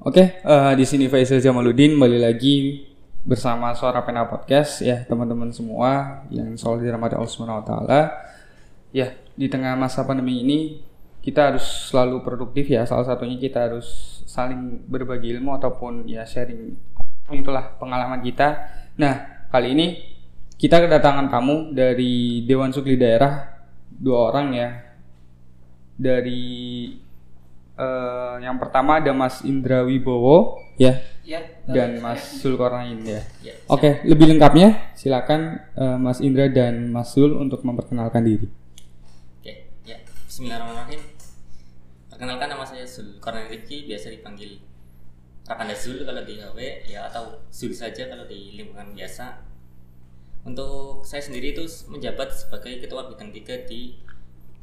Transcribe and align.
Oke, 0.00 0.40
eh, 0.40 0.72
di 0.80 0.88
sini 0.88 1.12
Faisal 1.12 1.44
Jamaluddin 1.44 1.92
kembali 1.92 2.24
lagi 2.24 2.88
bersama 3.20 3.76
Suara 3.76 4.00
Pena 4.00 4.24
Podcast 4.24 4.80
ya 4.80 5.04
teman-teman 5.04 5.52
semua 5.52 6.24
yang 6.32 6.56
selalu 6.56 6.88
dirahmati 6.88 7.20
Allah 7.20 7.28
Subhanahu 7.28 7.60
wa 7.60 7.66
taala. 7.68 8.00
Ya, 8.96 9.12
di 9.36 9.52
tengah 9.52 9.76
masa 9.76 10.00
pandemi 10.08 10.40
ini 10.40 10.80
kita 11.20 11.52
harus 11.52 11.92
selalu 11.92 12.24
produktif 12.24 12.72
ya. 12.72 12.88
Salah 12.88 13.04
satunya 13.04 13.36
kita 13.36 13.68
harus 13.68 14.24
saling 14.24 14.88
berbagi 14.88 15.36
ilmu 15.36 15.60
ataupun 15.60 16.08
ya 16.08 16.24
sharing 16.24 16.80
itulah 17.36 17.76
pengalaman 17.76 18.24
kita. 18.24 18.56
Nah, 18.96 19.44
kali 19.52 19.76
ini 19.76 20.00
kita 20.56 20.80
kedatangan 20.80 21.28
tamu 21.28 21.76
dari 21.76 22.40
Dewan 22.48 22.72
Sukli 22.72 22.96
Daerah 22.96 23.52
dua 23.92 24.32
orang 24.32 24.48
ya. 24.56 24.80
Dari 26.00 26.48
eh, 27.80 28.34
yang 28.44 28.60
pertama 28.60 29.00
ada 29.00 29.16
Mas 29.16 29.40
Indra 29.40 29.80
Wibowo 29.82 30.60
ya 30.76 31.00
Ya, 31.30 31.46
dan 31.62 32.02
Mas 32.02 32.42
Zulkarnain 32.42 33.06
ya. 33.06 33.22
Ya, 33.38 33.54
Oke, 33.70 34.02
lebih 34.02 34.34
lengkapnya 34.34 34.90
silakan 34.98 35.62
eh, 35.78 35.94
Mas 35.94 36.18
Indra 36.18 36.50
dan 36.50 36.90
Mas 36.90 37.14
Zul 37.14 37.38
untuk 37.38 37.62
memperkenalkan 37.62 38.26
diri. 38.26 38.50
Oke, 39.38 39.70
ya. 39.86 40.02
Bismillahirrahmanirrahim. 40.26 40.98
Perkenalkan 42.10 42.50
nama 42.50 42.66
saya 42.66 42.82
Zul 42.82 43.22
Kornel 43.22 43.46
Rifki, 43.46 43.86
biasa 43.86 44.10
dipanggil 44.10 44.58
Rakanda 45.46 45.78
Zul 45.78 46.02
kalau 46.02 46.26
di 46.26 46.34
HW 46.42 46.58
ya 46.90 47.06
atau 47.06 47.46
Zul 47.54 47.78
saja 47.78 48.10
kalau 48.10 48.26
di 48.26 48.58
lingkungan 48.58 48.90
biasa. 48.90 49.46
Untuk 50.42 51.06
saya 51.06 51.22
sendiri 51.22 51.54
itu 51.54 51.62
menjabat 51.86 52.34
sebagai 52.34 52.82
ketua 52.82 53.06
bidang 53.06 53.30
3 53.30 53.70
di 53.70 54.02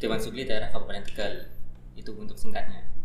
Dewan 0.04 0.20
Sukli 0.20 0.44
Daerah 0.44 0.68
Kabupaten 0.68 1.08
Tegal. 1.08 1.48
Itu 1.96 2.12
untuk 2.12 2.36
singkatnya. 2.36 2.97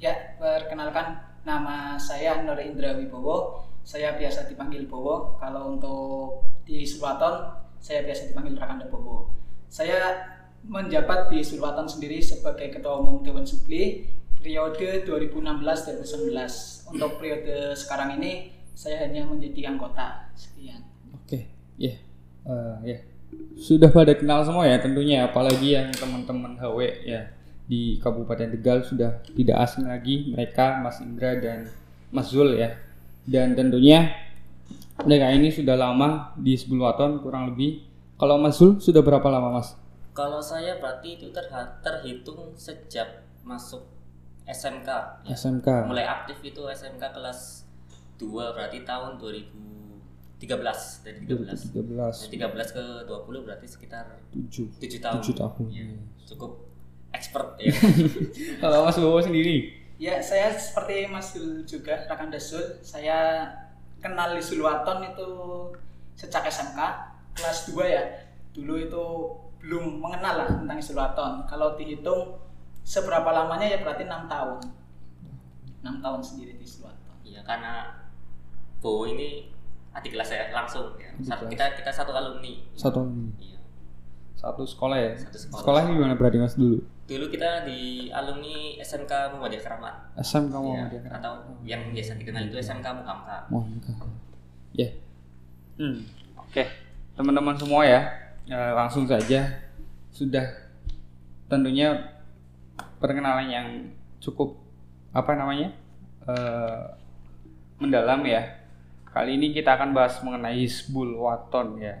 Ya, 0.00 0.36
perkenalkan 0.40 1.20
nama 1.44 2.00
saya 2.00 2.40
Nur 2.40 2.56
Indra 2.60 2.96
Wibowo. 2.96 3.68
Saya 3.84 4.16
biasa 4.16 4.48
dipanggil 4.48 4.88
Bowo. 4.88 5.36
Kalau 5.40 5.76
untuk 5.76 6.44
di 6.64 6.84
Sulwaton, 6.84 7.52
saya 7.80 8.04
biasa 8.04 8.32
dipanggil 8.32 8.56
Rakanda 8.56 8.88
Bowo. 8.88 9.32
Saya 9.68 10.24
menjabat 10.64 11.32
di 11.32 11.40
Sulwaton 11.40 11.88
sendiri 11.88 12.20
sebagai 12.20 12.68
Ketua 12.68 13.00
Umum 13.00 13.24
Dewan 13.24 13.44
Sukli 13.48 14.08
periode 14.40 15.04
2016-2019. 15.04 16.92
Untuk 16.92 17.20
periode 17.20 17.76
sekarang 17.76 18.20
ini, 18.20 18.52
saya 18.72 19.04
hanya 19.04 19.28
menjadi 19.28 19.72
anggota. 19.72 20.32
Sekian. 20.36 20.80
Oke, 21.12 21.48
ya, 21.76 21.96
Eh, 22.40 22.76
ya. 22.88 22.98
Sudah 23.60 23.92
pada 23.92 24.16
kenal 24.16 24.42
semua 24.42 24.66
ya 24.66 24.80
tentunya, 24.80 25.28
apalagi 25.28 25.76
yang 25.76 25.92
teman-teman 25.94 26.56
HW 26.56 27.04
ya 27.04 27.30
di 27.70 28.02
Kabupaten 28.02 28.50
Tegal 28.58 28.82
sudah 28.82 29.22
tidak 29.30 29.62
asing 29.62 29.86
lagi 29.86 30.34
mereka 30.34 30.82
Mas 30.82 30.98
Indra 30.98 31.38
dan 31.38 31.70
Mas 32.10 32.34
Zul 32.34 32.58
ya. 32.58 32.74
Dan 33.22 33.54
tentunya 33.54 34.10
mereka 35.06 35.30
ini 35.30 35.54
sudah 35.54 35.78
lama 35.78 36.34
di 36.34 36.58
Sebulwaton 36.58 37.22
kurang 37.22 37.54
lebih. 37.54 37.86
Kalau 38.18 38.42
Mas 38.42 38.58
Zul 38.58 38.82
sudah 38.82 39.06
berapa 39.06 39.22
lama 39.30 39.62
Mas? 39.62 39.78
Kalau 40.10 40.42
saya 40.42 40.82
berarti 40.82 41.14
itu 41.14 41.30
terhitung 41.80 42.58
sejak 42.58 43.22
masuk 43.46 43.86
SMK. 44.50 44.90
ya. 45.30 45.38
SMK. 45.38 45.86
mulai 45.86 46.02
aktif 46.02 46.42
itu 46.42 46.66
SMK 46.66 47.14
kelas 47.14 47.70
2 48.18 48.26
berarti 48.50 48.82
tahun 48.82 49.22
2013 49.22 51.06
dari 51.06 51.18
13 51.22 51.70
13 51.70 52.26
dari 52.26 52.34
13 52.34 52.76
ke 52.76 52.84
20 53.06 53.46
berarti 53.46 53.66
sekitar 53.70 54.18
7 54.34 54.82
7 54.82 54.98
tahun 54.98 55.22
7 55.22 55.38
tahun. 55.38 55.64
Ya, 55.70 55.86
cukup 56.26 56.69
expert 57.10 57.58
ya 57.58 57.72
Kalau 58.62 58.84
Mas 58.84 58.96
Bowo 58.96 59.18
sendiri 59.18 59.78
Ya, 59.96 60.16
saya 60.16 60.48
seperti 60.48 61.04
Mas 61.06 61.36
Zul 61.36 61.60
juga, 61.68 61.92
Rakanda 62.08 62.40
Zul. 62.40 62.80
Saya 62.80 63.44
kenal 64.00 64.32
di 64.32 64.40
Sulwaton 64.40 65.04
itu 65.04 65.28
sejak 66.16 66.48
SMK, 66.48 66.80
kelas 67.36 67.68
2 67.68 67.84
ya. 67.84 68.00
Dulu 68.56 68.80
itu 68.80 69.04
belum 69.60 70.00
mengenal 70.00 70.40
lah 70.40 70.48
tentang 70.56 70.80
Sulwaton. 70.80 71.44
Kalau 71.44 71.76
dihitung 71.76 72.32
seberapa 72.80 73.28
lamanya 73.28 73.76
ya 73.76 73.84
berarti 73.84 74.08
enam 74.08 74.24
tahun. 74.24 74.56
6 75.84 76.00
tahun 76.00 76.20
sendiri 76.24 76.56
di 76.56 76.64
Sulwaton. 76.64 77.20
Iya 77.20 77.44
karena 77.44 77.92
Bowo 78.80 79.04
ini 79.04 79.52
adik 79.92 80.16
kelas 80.16 80.32
saya 80.32 80.48
langsung 80.48 80.96
ya 80.96 81.12
Satu- 81.20 81.44
kita 81.44 81.76
kita 81.76 81.90
satu 81.92 82.14
alumni 82.14 82.56
satu 82.72 83.04
iya 83.36 83.60
satu 84.32 84.64
sekolah 84.64 84.96
ya. 84.96 85.12
Satu 85.12 85.36
sekolah. 85.36 85.60
Sekolahnya 85.60 85.92
di 85.92 86.00
mana 86.00 86.14
berarti 86.16 86.40
Mas 86.40 86.56
dulu? 86.56 86.80
Dulu 87.10 87.26
kita 87.26 87.66
di 87.66 88.06
alumni 88.14 88.78
SMK 88.78 89.34
Muhammadiyah 89.34 89.62
Keramat 89.66 89.94
SMK 90.22 90.54
ya, 90.54 90.62
Muhammadiyah. 90.62 91.10
atau 91.18 91.32
yang 91.66 91.90
biasa 91.90 92.14
dikenal 92.14 92.46
itu 92.46 92.62
SMK 92.62 92.86
Mukamka 92.86 93.50
Muhammadiyah. 93.50 93.98
Ya. 94.70 94.88
Hmm. 95.74 96.06
Oke, 96.38 96.62
teman-teman 97.18 97.58
semua 97.58 97.82
ya, 97.82 98.06
eh, 98.46 98.72
langsung 98.78 99.10
saja 99.10 99.42
sudah 100.14 100.46
tentunya 101.50 101.98
perkenalan 103.02 103.50
yang 103.50 103.66
cukup 104.22 104.54
apa 105.10 105.34
namanya 105.34 105.74
eh, 106.30 106.82
mendalam 107.82 108.22
ya. 108.22 108.62
Kali 109.10 109.34
ini 109.34 109.50
kita 109.50 109.74
akan 109.74 109.90
bahas 109.90 110.22
mengenai 110.22 110.62
Hizbul 110.62 111.18
Waton 111.18 111.82
ya. 111.82 111.98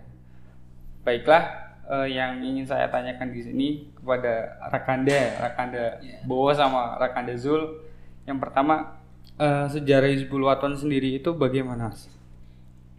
Baiklah, 1.02 1.74
eh, 1.90 2.14
yang 2.14 2.38
ingin 2.38 2.62
saya 2.62 2.86
tanyakan 2.86 3.34
di 3.34 3.42
sini 3.42 3.68
kepada 4.00 4.58
Rakanda, 4.72 5.20
Rakanda 5.38 5.84
Ya. 6.00 6.18
Bowo 6.24 6.50
sama 6.56 6.96
Rakanda 6.96 7.36
Zul. 7.36 7.84
Yang 8.24 8.38
pertama, 8.40 9.00
eh, 9.36 9.66
sejarah 9.68 10.08
Hizbul 10.08 10.44
Waton 10.48 10.76
sendiri 10.76 11.20
itu 11.20 11.30
bagaimana? 11.36 11.92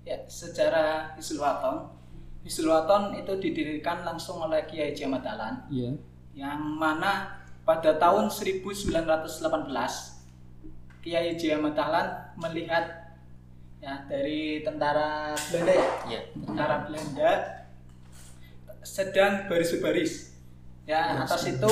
Ya, 0.05 0.17
secara 0.25 1.13
di 1.13 1.21
Sulwaton, 1.21 1.87
di 2.41 2.49
Sulwaton 2.49 3.13
itu 3.17 3.37
didirikan 3.37 4.01
langsung 4.01 4.41
oleh 4.41 4.65
Kiai 4.65 4.93
Jamat 4.97 5.21
Dahlan. 5.21 5.55
Iya. 5.69 5.93
yang 6.31 6.63
mana 6.79 7.43
pada 7.67 7.99
tahun 7.99 8.31
1918 8.31 9.11
Kiai 11.01 11.33
Haji 11.33 11.47
Ahmad 11.57 11.73
Dahlan 11.73 12.07
melihat 12.37 13.17
ya 13.81 14.05
dari 14.05 14.61
tentara 14.61 15.33
Belanda 15.49 15.73
ya, 15.73 15.89
ya 16.07 16.21
tentara 16.37 16.75
Belanda 16.85 17.31
sedang 18.85 19.49
baris-baris. 19.49 20.30
Ya, 20.91 21.23
atas 21.23 21.47
itu 21.47 21.71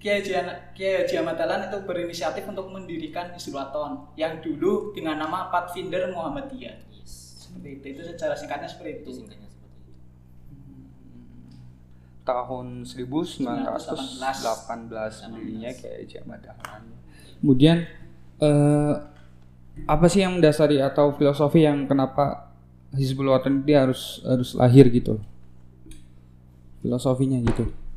Kiai 0.00 0.24
Haji, 0.24 0.32
Kiai 0.72 1.04
Haji 1.04 1.14
Ahmad 1.20 1.36
Dahlan 1.36 1.68
itu 1.68 1.84
berinisiatif 1.84 2.48
untuk 2.48 2.72
mendirikan 2.72 3.28
Isulaton 3.36 4.08
yang 4.16 4.40
dulu 4.40 4.96
dengan 4.96 5.20
nama 5.20 5.52
Patfinder 5.52 6.08
Muhammadiyah. 6.16 6.80
yes 6.96 7.44
Seperti 7.44 7.68
itu, 7.76 7.86
itu 7.92 8.02
secara 8.08 8.32
singkatnya 8.32 8.72
seperti 8.72 9.04
itu 9.04 9.20
singkatnya 9.20 9.52
seperti 9.52 9.68
itu 9.68 10.00
Tahun 12.24 12.66
1918 12.88 14.16
1918 14.16 15.12
sendirinya 15.12 15.70
kayak 15.76 16.08
Jamat 16.08 16.40
Dahlan. 16.48 16.82
Kemudian 17.44 17.84
eh, 18.40 18.94
apa 19.84 20.06
sih 20.08 20.24
yang 20.24 20.40
mendasari 20.40 20.80
atau 20.80 21.12
filosofi 21.12 21.68
yang 21.68 21.84
kenapa 21.84 22.48
Hizbul 22.96 23.28
Waton 23.28 23.60
ini 23.60 23.76
harus 23.76 24.24
harus 24.24 24.56
lahir 24.56 24.88
gitu? 24.88 25.20
Filosofinya 26.80 27.36
gitu. 27.44 27.87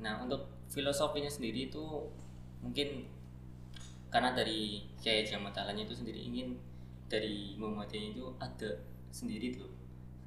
Nah 0.00 0.24
untuk 0.24 0.48
filosofinya 0.72 1.28
sendiri 1.28 1.68
itu 1.68 1.84
mungkin 2.64 3.08
karena 4.10 4.34
dari 4.34 4.84
Kiai 4.98 5.22
Jamat 5.22 5.54
Dahlan 5.54 5.78
itu 5.78 5.94
sendiri 5.94 6.18
ingin 6.18 6.58
dari 7.06 7.54
Muhammadiyah 7.56 8.06
itu 8.16 8.24
ada 8.42 8.70
sendiri 9.14 9.54
tuh 9.54 9.70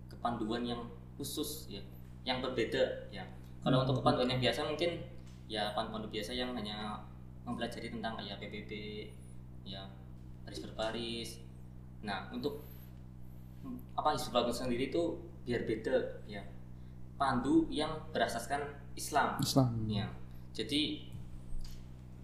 kepanduan 0.07 0.63
yang 0.63 0.81
khusus 1.19 1.67
ya, 1.67 1.83
yang 2.23 2.39
berbeda 2.39 3.11
ya. 3.11 3.27
Kalau 3.63 3.83
untuk 3.83 3.99
kepanduan 4.03 4.31
yang 4.31 4.39
biasa 4.39 4.67
mungkin 4.67 5.03
ya 5.47 5.71
pandu-pandu 5.75 6.07
biasa 6.11 6.31
yang 6.35 6.55
hanya 6.55 6.99
mempelajari 7.43 7.91
tentang 7.91 8.15
kayak 8.15 8.39
PBB 8.39 8.71
ya 9.67 9.83
baris 10.43 10.59
berbaris. 10.63 11.29
Nah 12.03 12.31
untuk 12.31 12.63
mm, 13.63 13.99
apa 13.99 14.15
Hizbul 14.15 14.43
Waton 14.43 14.67
sendiri 14.67 14.91
itu 14.91 15.03
biar 15.43 15.67
beda 15.67 16.23
ya 16.27 16.43
pandu 17.19 17.67
yang 17.71 17.91
berasaskan 18.11 18.82
Islam 18.93 19.37
Islam. 19.41 19.67
Ya, 19.89 20.07
jadi 20.53 21.05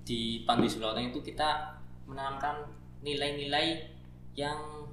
di 0.06 0.42
Pandu 0.46 0.66
Sulawesi 0.66 1.14
itu 1.14 1.22
kita 1.22 1.78
menanamkan 2.10 2.66
nilai-nilai 3.06 3.94
yang 4.34 4.90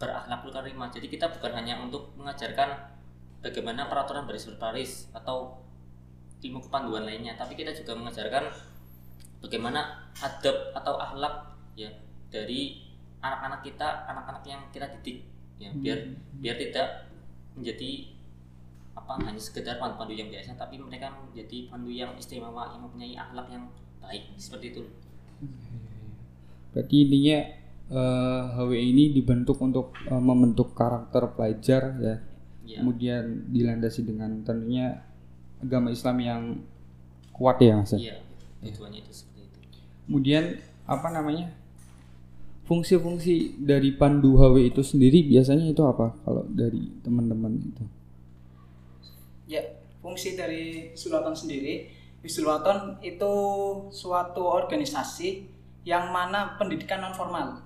berakhlakul 0.00 0.48
karimah. 0.48 0.88
Jadi 0.88 1.12
kita 1.12 1.28
bukan 1.28 1.52
hanya 1.60 1.76
untuk 1.84 2.16
mengajarkan 2.16 2.96
bagaimana 3.44 3.92
peraturan 3.92 4.24
baris 4.24 4.48
berbaris 4.48 4.92
atau 5.12 5.60
ilmu 6.40 6.64
kepanduan 6.64 7.04
lainnya, 7.04 7.36
tapi 7.36 7.52
kita 7.52 7.76
juga 7.76 7.92
mengajarkan 8.00 8.48
bagaimana 9.44 10.08
adab 10.24 10.72
atau 10.72 10.96
akhlak 10.96 11.52
ya 11.76 11.92
dari 12.32 12.88
anak-anak 13.20 13.60
kita, 13.60 14.08
anak-anak 14.08 14.44
yang 14.48 14.62
kita 14.72 14.88
didik 14.96 15.28
ya 15.60 15.68
biar 15.76 16.08
biar 16.40 16.56
tidak 16.56 16.88
menjadi 17.52 18.08
apa 18.94 19.22
hanya 19.22 19.38
sekedar 19.38 19.78
pandu-pandu 19.78 20.14
yang 20.14 20.30
biasa 20.30 20.58
tapi 20.58 20.78
mereka 20.78 21.14
menjadi 21.14 21.70
pandu 21.70 21.90
yang 21.90 22.10
istimewa 22.18 22.74
yang 22.74 22.82
mempunyai 22.82 23.14
akhlak 23.14 23.46
yang 23.50 23.64
baik 24.02 24.34
seperti 24.38 24.74
itu 24.74 24.82
Berarti 26.70 26.96
intinya 27.06 27.38
eh, 27.90 28.42
HW 28.54 28.70
ini 28.78 29.04
dibentuk 29.10 29.58
untuk 29.58 29.92
eh, 30.06 30.22
membentuk 30.22 30.72
karakter 30.74 31.34
pelajar 31.34 31.82
ya. 31.98 32.16
Iya. 32.66 32.78
Kemudian 32.82 33.50
dilandasi 33.50 34.06
dengan 34.06 34.46
tentunya 34.46 35.02
agama 35.58 35.90
Islam 35.90 36.16
yang 36.22 36.42
kuat 37.34 37.58
ya 37.58 37.82
Mas. 37.82 37.90
ya? 37.96 37.98
Iya, 37.98 38.16
tujuannya 38.62 39.00
itu 39.02 39.12
seperti 39.12 39.40
itu. 39.50 39.58
Kemudian 40.06 40.44
apa 40.86 41.08
namanya? 41.10 41.50
Fungsi-fungsi 42.70 43.58
dari 43.58 43.90
pandu 43.98 44.38
HW 44.38 44.70
itu 44.70 44.86
sendiri 44.86 45.26
biasanya 45.26 45.66
itu 45.66 45.82
apa 45.82 46.14
kalau 46.22 46.46
dari 46.46 46.86
teman-teman 47.02 47.58
itu? 47.58 47.82
Fungsi 50.00 50.32
dari 50.36 50.92
Sulawton 50.96 51.36
sendiri, 51.36 51.92
Sulawton 52.24 53.00
itu 53.00 53.32
suatu 53.92 54.44
organisasi 54.44 55.48
yang 55.84 56.12
mana 56.12 56.56
pendidikan 56.60 57.00
non 57.00 57.16
formal, 57.16 57.60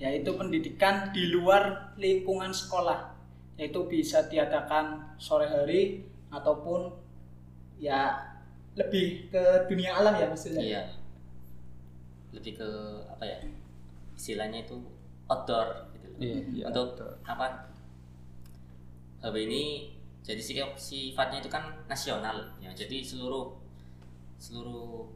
yaitu 0.00 0.32
pendidikan 0.36 1.12
di 1.12 1.28
luar 1.32 1.92
lingkungan 2.00 2.52
sekolah, 2.52 3.12
yaitu 3.60 3.84
bisa 3.88 4.24
diadakan 4.28 5.16
sore 5.20 5.48
hari 5.48 6.04
ataupun 6.32 6.92
ya 7.76 8.16
lebih 8.72 9.28
ke 9.28 9.68
dunia 9.68 9.92
alam 10.00 10.16
ya 10.16 10.26
maksudnya. 10.32 10.60
Iya. 10.64 10.82
Lebih 12.32 12.56
ke 12.56 12.68
apa 13.12 13.24
ya? 13.28 13.38
Istilahnya 14.16 14.64
itu 14.64 14.80
outdoor 15.28 15.92
gitu. 15.92 16.06
loh. 16.08 16.18
Iya, 16.20 16.36
iya, 16.52 16.64
Untuk 16.72 16.96
outdoor. 16.96 17.12
apa? 17.28 17.46
HB 19.22 19.36
ini 19.44 19.62
jadi 20.22 20.38
sifatnya 20.78 21.42
itu 21.42 21.50
kan 21.50 21.66
nasional 21.90 22.46
ya. 22.62 22.70
Jadi 22.70 23.02
seluruh 23.02 23.58
seluruh 24.38 25.10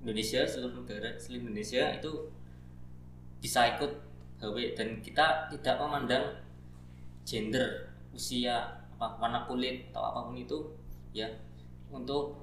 Indonesia, 0.00 0.40
seluruh 0.48 0.84
negara, 0.84 1.12
seluruh 1.20 1.44
Indonesia 1.44 1.92
itu 1.92 2.12
bisa 3.44 3.76
ikut 3.76 3.92
HW 4.40 4.72
dan 4.72 5.04
kita 5.04 5.52
tidak 5.52 5.76
memandang 5.76 6.24
gender, 7.28 7.92
usia, 8.16 8.80
apa 8.96 9.20
warna 9.20 9.44
kulit 9.44 9.92
atau 9.92 10.00
apa 10.00 10.18
pun 10.26 10.34
itu 10.40 10.58
ya 11.12 11.28
untuk 11.92 12.40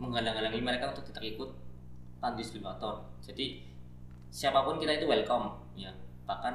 menghalang-halangi 0.00 0.64
mereka 0.64 0.90
untuk 0.96 1.04
tidak 1.12 1.36
ikut 1.36 1.50
Tandis 2.24 2.56
Limaton. 2.56 3.04
Jadi 3.20 3.60
siapa 4.32 4.64
pun 4.64 4.80
kita 4.80 4.96
itu 4.96 5.04
welcome 5.04 5.52
ya. 5.76 5.92
Bahkan 6.24 6.54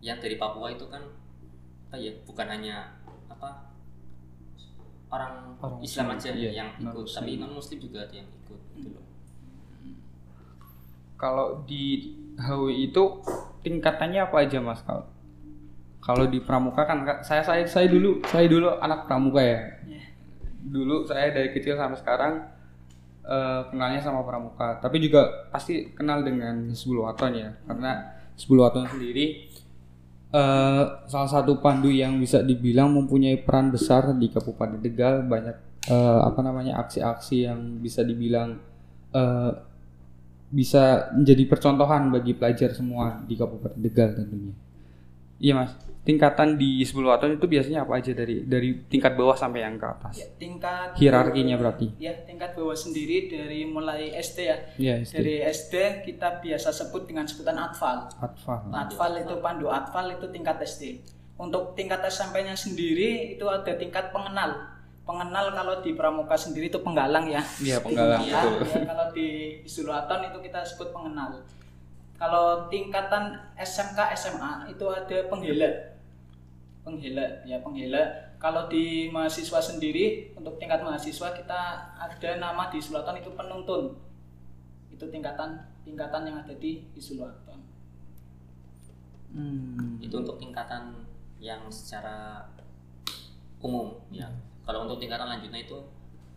yang 0.00 0.16
dari 0.16 0.40
Papua 0.40 0.72
itu 0.72 0.88
kan 0.88 1.04
apa 1.92 2.00
ya 2.00 2.08
bukan 2.24 2.48
hanya 2.48 2.88
apa 3.28 3.71
orang, 5.12 5.32
Orang 5.62 5.78
Islam 5.84 6.16
aja 6.16 6.34
iya, 6.34 6.50
yang 6.50 6.68
ikut, 6.80 7.06
tapi 7.06 7.38
non 7.38 7.54
Muslim 7.54 7.78
juga 7.78 8.02
ada 8.02 8.14
yang 8.18 8.26
ikut 8.26 8.60
gitu 8.74 8.88
loh. 8.96 9.04
Kalau 11.14 11.62
di 11.68 12.18
HW 12.34 12.90
itu 12.90 13.22
tingkatannya 13.62 14.26
apa 14.26 14.36
aja 14.42 14.58
mas? 14.58 14.82
Kalau 14.82 15.06
kalau 16.02 16.26
di 16.26 16.42
pramuka 16.42 16.82
kan 16.82 17.06
saya 17.22 17.46
saya 17.46 17.62
saya 17.62 17.86
dulu 17.86 18.18
saya 18.26 18.50
dulu 18.50 18.74
anak 18.82 19.06
pramuka 19.06 19.38
ya. 19.38 19.60
Ya. 19.86 20.02
dulu 20.62 21.06
saya 21.06 21.30
dari 21.30 21.54
kecil 21.54 21.78
sampai 21.78 21.98
sekarang 22.02 22.32
eh, 23.22 23.60
kenalnya 23.70 24.02
sama 24.02 24.26
pramuka. 24.26 24.82
Tapi 24.82 24.98
juga 24.98 25.46
pasti 25.54 25.94
kenal 25.94 26.26
dengan 26.26 26.66
Hizbul 26.74 27.06
Waton 27.06 27.38
ya 27.38 27.54
karena 27.70 28.18
Hizbul 28.34 28.66
Waton 28.66 28.90
sendiri 28.90 29.46
eh, 30.32 30.84
salah 31.06 31.30
satu 31.30 31.60
pandu 31.60 31.92
yang 31.92 32.16
bisa 32.16 32.40
dibilang 32.40 32.90
mempunyai 32.96 33.38
peran 33.44 33.68
besar 33.68 34.16
di 34.16 34.32
Kabupaten 34.32 34.80
Tegal 34.80 35.22
banyak 35.28 35.56
eh, 35.92 36.20
apa 36.24 36.40
namanya 36.40 36.80
aksi-aksi 36.82 37.46
yang 37.46 37.60
bisa 37.78 38.00
dibilang 38.02 38.56
eh, 39.12 39.52
bisa 40.52 41.08
menjadi 41.16 41.48
percontohan 41.48 42.12
bagi 42.12 42.36
pelajar 42.36 42.76
semua 42.76 43.20
di 43.24 43.34
Kabupaten 43.36 43.80
Tegal 43.80 44.10
tentunya. 44.16 44.52
Iya 45.38 45.52
mas, 45.58 45.72
tingkatan 46.02 46.58
di 46.58 46.82
Hizbul 46.82 47.06
Waton 47.06 47.38
itu 47.38 47.46
biasanya 47.46 47.86
apa 47.86 47.98
aja 47.98 48.10
dari 48.10 48.42
dari 48.42 48.74
tingkat 48.90 49.14
bawah 49.14 49.38
sampai 49.38 49.62
yang 49.62 49.78
ke 49.78 49.86
atas? 49.86 50.14
Ya, 50.18 50.26
tingkat 50.38 50.98
Hierarkinya 50.98 51.54
berarti? 51.58 51.94
Ya, 51.98 52.14
tingkat 52.26 52.58
bawah 52.58 52.74
sendiri 52.74 53.30
dari 53.30 53.66
mulai 53.66 54.10
SD 54.18 54.38
ya. 54.42 54.56
Iya, 54.78 54.94
SD. 55.06 55.14
Dari 55.18 55.34
SD 55.46 55.74
kita 56.06 56.42
biasa 56.42 56.68
sebut 56.74 57.06
dengan 57.06 57.26
sebutan 57.26 57.58
atfal. 57.58 58.10
Atfal. 58.18 58.70
Atfal 58.70 59.12
itu 59.18 59.34
pandu 59.38 59.70
atfal 59.70 60.10
itu 60.10 60.26
tingkat 60.30 60.58
SD. 60.62 61.02
Untuk 61.38 61.74
tingkat 61.74 62.02
SMP-nya 62.06 62.54
sendiri 62.54 63.34
itu 63.34 63.46
ada 63.46 63.74
tingkat 63.74 64.14
pengenal. 64.14 64.74
Pengenal 65.02 65.50
kalau 65.50 65.82
di 65.82 65.98
pramuka 65.98 66.38
sendiri 66.38 66.70
itu 66.70 66.78
penggalang 66.78 67.26
ya. 67.26 67.42
Iya, 67.58 67.82
penggalang, 67.82 68.22
Ya, 68.22 68.46
betul. 68.46 68.70
ya, 68.70 68.78
kalau 68.86 69.06
di 69.10 69.28
Sulawton 69.66 70.30
itu 70.30 70.38
kita 70.38 70.62
sebut 70.62 70.94
pengenal. 70.94 71.42
Kalau 72.22 72.70
tingkatan 72.70 73.34
SMK 73.58 73.98
SMA 74.14 74.70
itu 74.70 74.86
ada 74.86 75.18
penghela. 75.26 75.98
Penghela, 76.86 77.42
ya 77.42 77.58
penghela. 77.58 78.30
Kalau 78.38 78.70
di 78.70 79.10
mahasiswa 79.10 79.58
sendiri 79.58 80.30
untuk 80.38 80.54
tingkat 80.62 80.86
mahasiswa 80.86 81.34
kita 81.34 81.60
ada 81.98 82.30
nama 82.38 82.70
di 82.70 82.78
Sulawton 82.78 83.18
itu 83.18 83.34
penuntun. 83.34 83.98
Itu 84.94 85.10
tingkatan 85.10 85.66
tingkatan 85.82 86.30
yang 86.30 86.38
ada 86.46 86.54
di 86.54 86.86
di 86.94 87.00
Sulawton. 87.02 87.58
Hmm. 89.32 89.96
itu 89.96 90.12
untuk 90.12 90.36
tingkatan 90.36 90.92
yang 91.40 91.64
secara 91.72 92.44
umum 93.64 93.96
ya 94.12 94.28
kalau 94.68 94.84
untuk 94.84 95.00
tingkatan 95.00 95.24
lanjutnya 95.24 95.64
itu 95.64 95.80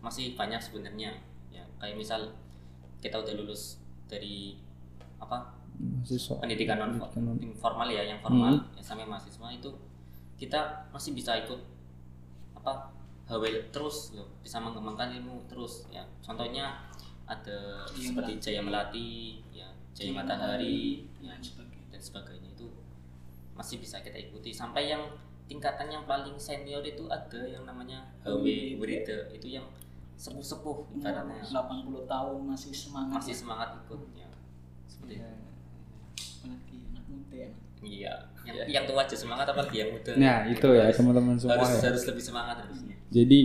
masih 0.00 0.32
banyak 0.32 0.56
sebenarnya 0.56 1.12
ya 1.52 1.60
kayak 1.76 2.00
misal 2.00 2.32
kita 3.04 3.20
udah 3.20 3.36
lulus 3.36 3.76
dari 4.08 4.56
apa 5.20 5.55
Mahasiswa. 5.76 6.34
pendidikan 6.40 6.76
non 6.78 6.90
Pendidikan 6.96 7.22
non- 7.52 7.56
formal 7.56 7.88
ya 7.88 8.02
yang 8.02 8.18
formal 8.18 8.56
ya 8.72 8.82
sampai 8.82 9.04
mahasiswa 9.04 9.48
itu 9.50 9.70
kita 10.36 10.60
masih 10.90 11.12
bisa 11.12 11.36
ikut 11.36 11.60
apa 12.54 12.92
HW 13.26 13.44
terus 13.70 14.14
loh 14.14 14.28
bisa 14.40 14.56
mengembangkan 14.58 15.10
ilmu 15.12 15.44
terus 15.46 15.84
ya 15.90 16.04
contohnya 16.22 16.86
ada 17.26 17.82
Jaya 17.90 18.06
seperti 18.06 18.32
Melati. 18.32 18.44
Jaya 18.44 18.60
Melati 18.62 19.08
ya 19.50 19.68
Jaya 19.92 20.12
Matahari 20.14 21.04
ya 21.18 21.34
dan 21.90 22.00
sebagainya. 22.00 22.50
itu 22.54 22.68
masih 23.52 23.80
bisa 23.80 23.98
kita 24.00 24.14
ikuti 24.14 24.52
sampai 24.52 24.88
yang 24.88 25.02
tingkatan 25.46 25.88
yang 25.88 26.04
paling 26.04 26.36
senior 26.36 26.82
itu 26.82 27.06
ada 27.08 27.40
yang 27.42 27.64
namanya 27.64 28.04
HW 28.22 28.76
Werida 28.78 29.30
itu 29.32 29.48
yang 29.50 29.66
sepuh-sepuh 30.16 30.96
ibaratnya 30.96 31.44
80 31.44 32.08
tahun 32.08 32.38
masih 32.46 32.72
semangat 32.72 33.20
masih 33.20 33.34
ya. 33.34 33.40
semangat 33.42 33.68
ikut 33.84 34.00
ya 34.16 34.28
seperti 34.86 35.12
itu. 35.18 35.45
Muda 37.36 37.44
ya. 37.44 37.50
Iya, 37.86 38.14
yang, 38.48 38.56
yang 38.66 38.84
tua 38.88 39.04
aja 39.04 39.14
semangat 39.14 39.46
apalagi 39.52 39.84
yang 39.84 39.92
muda. 39.92 40.16
Nah, 40.16 40.48
itu 40.48 40.68
ya 40.72 40.88
teman-teman 40.90 41.36
semua 41.36 41.60
harus, 41.60 41.76
ya. 41.76 41.92
harus 41.92 42.04
lebih 42.08 42.24
semangat 42.24 42.56
harusnya. 42.64 42.96
Jadi 43.12 43.40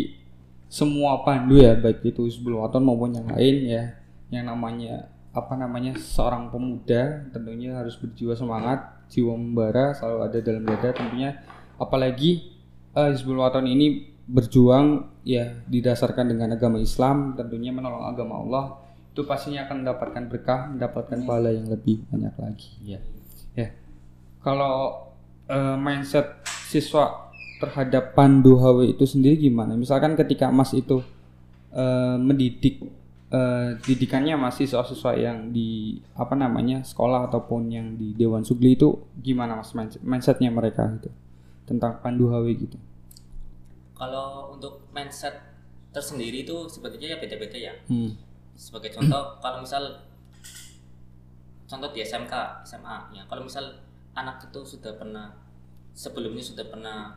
semua 0.71 1.19
pandu 1.27 1.60
ya 1.60 1.75
baik 1.75 2.00
itu 2.15 2.24
Hizbul 2.24 2.63
Waton 2.63 2.88
maupun 2.88 3.12
yang 3.12 3.27
lain 3.27 3.55
ya 3.67 3.83
yang 4.31 4.48
namanya 4.48 5.12
apa 5.36 5.60
namanya 5.60 6.00
seorang 6.00 6.48
pemuda 6.48 7.27
tentunya 7.36 7.75
harus 7.75 8.00
berjiwa 8.00 8.31
semangat, 8.39 9.03
jiwa 9.12 9.36
membara 9.36 9.91
selalu 9.91 10.31
ada 10.31 10.39
dalam 10.39 10.63
dada 10.63 10.95
tentunya 10.95 11.43
apalagi 11.75 12.55
eh, 12.95 13.10
Hizbul 13.12 13.43
Waton 13.43 13.67
ini 13.67 14.15
berjuang 14.31 15.12
ya 15.27 15.60
didasarkan 15.67 16.31
dengan 16.31 16.55
agama 16.55 16.79
Islam 16.79 17.36
tentunya 17.36 17.75
menolong 17.75 18.07
agama 18.07 18.39
Allah 18.39 18.65
itu 19.12 19.27
pastinya 19.27 19.67
akan 19.67 19.83
mendapatkan 19.83 20.24
berkah, 20.31 20.71
mendapatkan 20.71 21.19
pahala 21.27 21.51
yang 21.51 21.67
lebih 21.67 22.07
banyak 22.07 22.31
lagi 22.39 22.71
ya. 22.79 23.00
Ya. 23.60 23.75
Kalau 24.41 25.07
eh, 25.45 25.77
mindset 25.77 26.41
siswa 26.45 27.29
terhadap 27.62 28.17
pandu 28.17 28.57
HW 28.57 28.98
itu 28.98 29.05
sendiri 29.05 29.38
gimana? 29.38 29.77
Misalkan 29.77 30.17
ketika 30.17 30.50
Mas 30.50 30.74
itu 30.74 31.05
eh, 31.74 32.17
mendidik 32.17 32.81
eh, 33.29 33.77
didikannya 33.86 34.36
masih 34.36 34.65
siswa-siswa 34.65 35.13
yang 35.15 35.53
di 35.53 36.01
apa 36.17 36.33
namanya 36.33 36.81
sekolah 36.81 37.29
ataupun 37.29 37.69
yang 37.69 37.88
di 37.95 38.17
Dewan 38.17 38.41
Sugli 38.41 38.74
itu 38.74 38.98
gimana 39.21 39.62
Mas 39.62 39.71
mindset, 39.77 40.01
mindsetnya 40.01 40.50
mereka 40.50 40.89
itu 40.89 41.10
tentang 41.69 42.01
pandu 42.01 42.33
HW 42.33 42.45
gitu? 42.57 42.77
Kalau 43.93 44.57
untuk 44.57 44.89
mindset 44.89 45.51
tersendiri 45.91 46.48
itu 46.48 46.55
sebetulnya 46.71 47.15
ya 47.15 47.17
beda-beda 47.19 47.57
ya. 47.60 47.74
Hmm. 47.86 48.15
Sebagai 48.55 48.95
contoh, 48.95 49.38
kalau 49.43 49.62
misal 49.62 50.01
contoh 51.67 51.89
di 51.91 52.00
SMK, 52.03 52.65
SMA 52.67 52.98
ya. 53.15 53.24
Kalau 53.27 53.43
misal 53.45 53.79
anak 54.15 54.51
itu 54.51 54.59
sudah 54.77 54.95
pernah 54.99 55.31
sebelumnya 55.95 56.43
sudah 56.43 56.65
pernah 56.67 57.15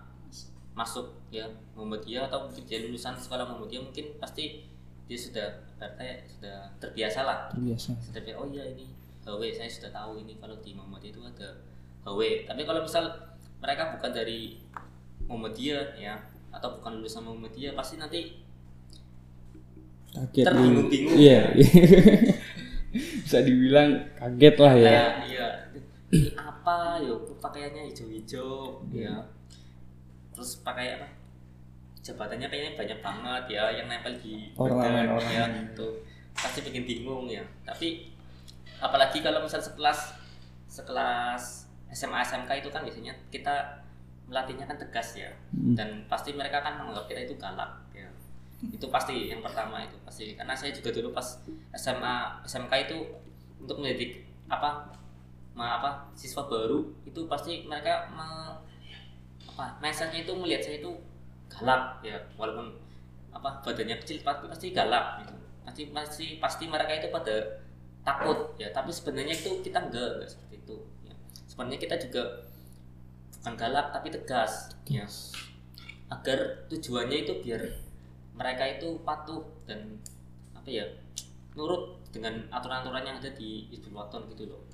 masuk 0.75 1.15
ya 1.31 1.47
Muhammadiyah 1.79 2.27
atau 2.27 2.51
mungkin 2.51 2.67
dia 2.67 2.83
lulusan 2.83 3.15
sekolah 3.15 3.47
Muhammadiyah 3.47 3.83
mungkin 3.87 4.19
pasti 4.19 4.67
dia 5.07 5.19
sudah 5.19 5.47
berarti 5.79 6.27
sudah 6.27 6.57
terbiasa 6.83 7.21
lah 7.23 7.39
Biasa. 7.55 7.95
tapi 8.11 8.35
oh 8.35 8.51
iya 8.51 8.67
ini 8.75 8.91
HW 9.23 9.41
saya 9.55 9.71
sudah 9.71 9.91
tahu 9.95 10.21
ini 10.27 10.35
kalau 10.43 10.59
di 10.59 10.75
Muhammadiyah 10.75 11.15
itu 11.15 11.21
ada 11.23 11.49
HW 12.03 12.21
tapi 12.51 12.63
kalau 12.67 12.83
misal 12.83 13.05
mereka 13.63 13.95
bukan 13.95 14.11
dari 14.11 14.59
Muhammadiyah 15.31 15.95
ya 15.95 16.19
atau 16.51 16.79
bukan 16.79 16.99
lulusan 17.03 17.23
Muhammadiyah 17.23 17.75
pasti 17.79 17.97
nanti 17.99 18.45
Kaget 20.15 20.47
Terbingung-bingung. 20.47 21.19
Iya. 21.19 21.43
bisa 21.59 21.75
bisa 23.27 23.39
dibilang 23.43 24.15
kaget 24.15 24.55
lah 24.63 24.75
ya. 24.79 25.03
iya 25.27 25.49
apa 26.65 26.97
yo 26.99 27.21
kok 27.21 27.37
pakaiannya 27.43 27.93
hijau-hijau 27.93 28.81
Iya. 28.89 29.13
ya 29.13 29.17
terus 30.33 30.65
pakai 30.65 30.97
apa 30.97 31.07
jabatannya 32.01 32.49
kayaknya 32.49 32.73
banyak 32.75 32.99
banget 33.01 33.45
ya 33.51 33.65
yang 33.71 33.87
nempel 33.87 34.17
di 34.17 34.49
badan, 34.51 35.13
ya 35.29 35.45
ornamen. 35.45 35.53
itu 35.69 35.87
pasti 36.33 36.61
bikin 36.61 36.85
bingung 36.85 37.29
ya 37.29 37.45
tapi 37.63 38.09
apalagi 38.79 39.21
kalau 39.21 39.41
misal 39.41 39.61
sekelas 39.61 40.17
sekelas 40.67 41.69
SMA 41.91 42.21
SMK 42.23 42.51
itu 42.59 42.69
kan 42.69 42.81
biasanya 42.81 43.13
kita 43.29 43.85
melatihnya 44.25 44.65
kan 44.65 44.77
tegas 44.77 45.15
ya 45.15 45.29
Hmm. 45.53 45.77
dan 45.77 45.89
pasti 46.07 46.33
mereka 46.33 46.59
kan 46.59 46.77
menganggap 46.77 47.07
kita 47.07 47.21
itu 47.23 47.37
galak 47.37 47.69
ya 47.93 48.09
itu 48.65 48.87
pasti 48.89 49.29
yang 49.29 49.39
pertama 49.39 49.81
itu 49.81 49.95
pasti 50.01 50.33
karena 50.33 50.53
saya 50.53 50.73
juga 50.73 50.91
dulu 50.91 51.13
pas 51.13 51.45
SMA 51.73 52.15
SMK 52.43 52.73
itu 52.83 52.97
untuk 53.61 53.79
mendidik 53.79 54.25
apa 54.47 54.89
apa 55.55 56.11
siswa 56.19 56.43
baru 56.51 56.83
itu 57.07 57.31
pasti 57.31 57.63
mereka 57.63 58.11
me, 58.11 58.27
apa 59.47 59.79
mindsetnya 59.79 60.27
itu 60.27 60.35
melihat 60.35 60.67
saya 60.67 60.83
itu 60.83 60.91
galak 61.47 62.03
ya 62.03 62.19
walaupun 62.35 62.75
apa 63.31 63.63
badannya 63.63 64.03
kecil 64.03 64.19
tapi 64.27 64.51
pasti 64.51 64.75
galak 64.75 65.23
gitu. 65.23 65.35
Pasti 65.65 65.83
pasti 65.95 66.27
pasti 66.43 66.65
mereka 66.67 66.93
itu 66.99 67.09
pada 67.15 67.63
takut 68.03 68.55
ya. 68.59 68.71
Tapi 68.75 68.91
sebenarnya 68.91 69.35
itu 69.35 69.63
kita 69.63 69.79
enggak 69.91 70.19
enggak 70.19 70.31
seperti 70.31 70.55
itu 70.59 70.77
ya. 71.07 71.15
Sebenarnya 71.47 71.79
kita 71.79 71.97
juga 72.03 72.23
bukan 73.39 73.55
galak 73.55 73.87
tapi 73.95 74.09
tegas 74.11 74.75
ya. 74.91 75.07
Agar 76.11 76.67
tujuannya 76.67 77.19
itu 77.27 77.33
biar 77.43 77.63
mereka 78.35 78.67
itu 78.67 78.99
patuh 79.07 79.47
dan 79.71 80.03
apa 80.59 80.67
ya 80.67 80.87
nurut 81.55 82.03
dengan 82.11 82.43
aturan-aturan 82.51 83.07
yang 83.07 83.17
ada 83.23 83.31
di 83.31 83.71
Hizbul 83.71 83.95
Waton 83.95 84.27
gitu 84.35 84.51
loh. 84.51 84.74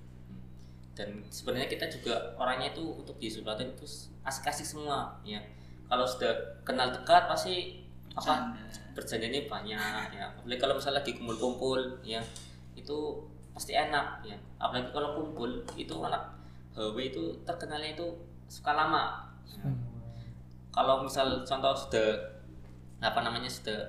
Dan 1.01 1.25
sebenarnya 1.33 1.65
kita 1.73 1.89
juga 1.89 2.37
orangnya 2.37 2.77
itu 2.77 2.85
untuk 2.85 3.17
di 3.17 3.33
Waton 3.41 3.73
itu 3.73 3.89
asik-asik 4.21 4.69
semua 4.69 5.17
ya. 5.25 5.41
Kalau 5.89 6.05
sudah 6.05 6.61
kenal 6.61 6.93
dekat 6.93 7.25
pasti 7.25 7.81
apa 8.13 8.53
bercandanya 8.93 9.49
banyak 9.49 10.13
ya. 10.13 10.29
Apalagi 10.29 10.61
kalau 10.61 10.77
misalnya 10.77 11.01
lagi 11.01 11.17
kumpul-kumpul 11.17 11.81
ya 12.05 12.21
itu 12.77 13.17
pasti 13.57 13.73
enak 13.73 14.29
ya. 14.29 14.37
Apalagi 14.61 14.93
kalau 14.93 15.17
kumpul 15.17 15.65
itu 15.81 15.97
anak 16.05 16.37
HW 16.77 16.97
itu 17.01 17.25
terkenalnya 17.49 17.97
itu 17.97 18.07
suka 18.53 18.77
lama 18.77 19.25
Ya. 19.51 19.67
kalau 20.71 21.03
misal 21.03 21.43
contoh 21.43 21.75
sudah 21.75 22.15
apa 23.03 23.19
namanya 23.27 23.51
sudah 23.51 23.83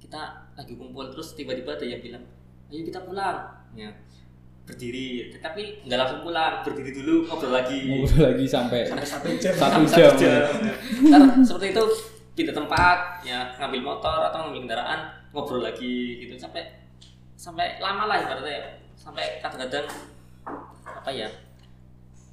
kita 0.00 0.48
lagi 0.56 0.80
kumpul 0.80 1.12
terus 1.12 1.36
tiba-tiba 1.36 1.76
ada 1.76 1.84
yang 1.84 2.00
bilang 2.00 2.24
ayo 2.72 2.80
kita 2.80 3.04
pulang 3.04 3.52
ya 3.76 3.92
berdiri. 4.62 5.34
Tapi 5.42 5.82
nggak 5.86 5.98
langsung 5.98 6.20
pulang. 6.22 6.62
Berdiri 6.62 6.90
dulu 6.94 7.26
ngobrol 7.26 7.52
lagi. 7.54 7.78
Ngobrol 7.88 8.22
lagi 8.34 8.46
sampai 8.46 8.80
sampai 8.86 9.06
satu 9.06 9.28
jam. 9.38 9.52
satu 9.54 9.80
Satu 9.86 10.14
jam. 10.18 10.50
Ntar 11.10 11.22
seperti 11.42 11.66
itu 11.74 11.84
pindah 12.32 12.54
tempat 12.56 13.20
ya 13.26 13.52
ngambil 13.60 13.82
motor 13.84 14.18
atau 14.32 14.48
ngambil 14.48 14.60
kendaraan 14.68 15.00
ngobrol 15.34 15.62
lagi 15.62 16.22
gitu. 16.22 16.34
Sampai 16.38 16.62
sampai 17.34 17.82
lama 17.82 18.06
lah 18.06 18.16
ibaratnya. 18.22 18.54
Ya. 18.54 18.70
sampai 18.92 19.42
kadang-kadang 19.42 19.82
apa 20.86 21.10
ya 21.10 21.26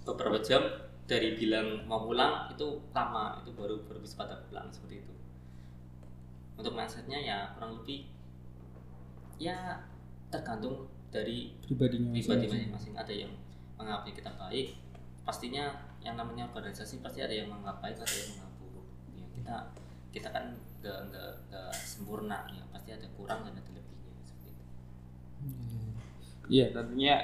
beberapa 0.05 0.37
jam 0.37 0.61
dari 1.09 1.33
bilang 1.33 1.81
mau 1.89 2.05
pulang 2.05 2.45
itu 2.53 2.77
lama. 2.93 3.41
Itu 3.41 3.57
baru 3.57 3.81
baru 3.89 3.99
bisa 4.05 4.21
pada 4.21 4.37
pulang 4.45 4.69
seperti 4.69 5.01
itu. 5.01 5.13
Untuk 6.53 6.77
mindsetnya 6.77 7.17
ya 7.17 7.37
kurang 7.57 7.81
lebih 7.81 8.05
ya 9.39 9.81
tergantung 10.29 10.85
dari 11.09 11.57
pribadinya 11.65 12.13
pribadi 12.13 12.45
masing-masing. 12.47 12.93
ada 12.93 13.13
yang 13.13 13.31
menganggap 13.77 14.03
kita 14.13 14.31
baik 14.37 14.67
pastinya 15.25 15.65
yang 16.01 16.15
namanya 16.15 16.49
organisasi 16.49 17.03
pasti 17.03 17.21
ada 17.21 17.33
yang 17.35 17.51
menganggap 17.51 17.83
baik 17.83 17.97
ada 18.01 18.15
yang 18.15 18.29
menganggap 18.33 18.55
buruk. 18.57 18.87
Ya, 19.13 19.25
kita 19.35 19.55
kita 20.09 20.27
kan 20.33 20.45
nggak 20.79 20.99
nggak 21.11 21.29
nggak 21.51 21.71
sempurna 21.75 22.47
ya 22.49 22.63
pasti 22.71 22.89
ada 22.95 23.07
kurang 23.13 23.45
dan 23.45 23.53
ada 23.53 23.69
lebihnya 23.69 24.23
seperti 24.25 24.49
itu. 24.55 24.63
Iya 26.49 26.65
tentunya 26.73 27.15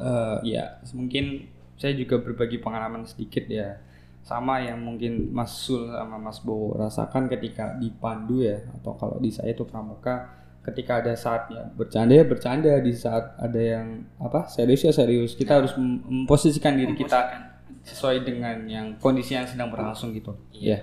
eh, 0.00 0.36
ya 0.42 0.64
mungkin 0.96 1.46
saya 1.78 1.94
juga 1.94 2.18
berbagi 2.22 2.58
pengalaman 2.58 3.06
sedikit 3.06 3.46
ya. 3.46 3.78
Sama 4.24 4.56
yang 4.56 4.80
mungkin 4.80 5.36
Mas 5.36 5.52
Sul 5.52 5.84
sama 5.92 6.16
Mas 6.16 6.40
Bowo 6.40 6.72
rasakan 6.80 7.28
ketika 7.28 7.76
di 7.76 7.92
Pandu 7.92 8.40
ya 8.40 8.56
atau 8.80 8.96
kalau 8.96 9.20
di 9.20 9.28
saya 9.28 9.52
itu 9.52 9.68
Pramuka 9.68 10.43
ketika 10.64 11.04
ada 11.04 11.12
saatnya 11.12 11.68
bercanda 11.76 12.16
ya 12.16 12.24
bercanda 12.24 12.72
di 12.80 12.96
saat 12.96 13.36
ada 13.36 13.60
yang 13.60 14.08
apa 14.16 14.48
serius 14.48 14.80
ya 14.82 14.92
serius. 14.96 15.36
Kita 15.36 15.60
harus 15.60 15.76
mem- 15.76 16.24
memposisikan 16.24 16.72
diri 16.74 16.96
kita 16.96 17.52
sesuai 17.84 18.24
dengan 18.24 18.64
yang 18.64 18.96
kondisi 18.96 19.36
yang 19.36 19.44
sedang 19.44 19.68
berlangsung 19.68 20.16
gitu. 20.16 20.32
Iya. 20.56 20.64
ya. 20.64 20.78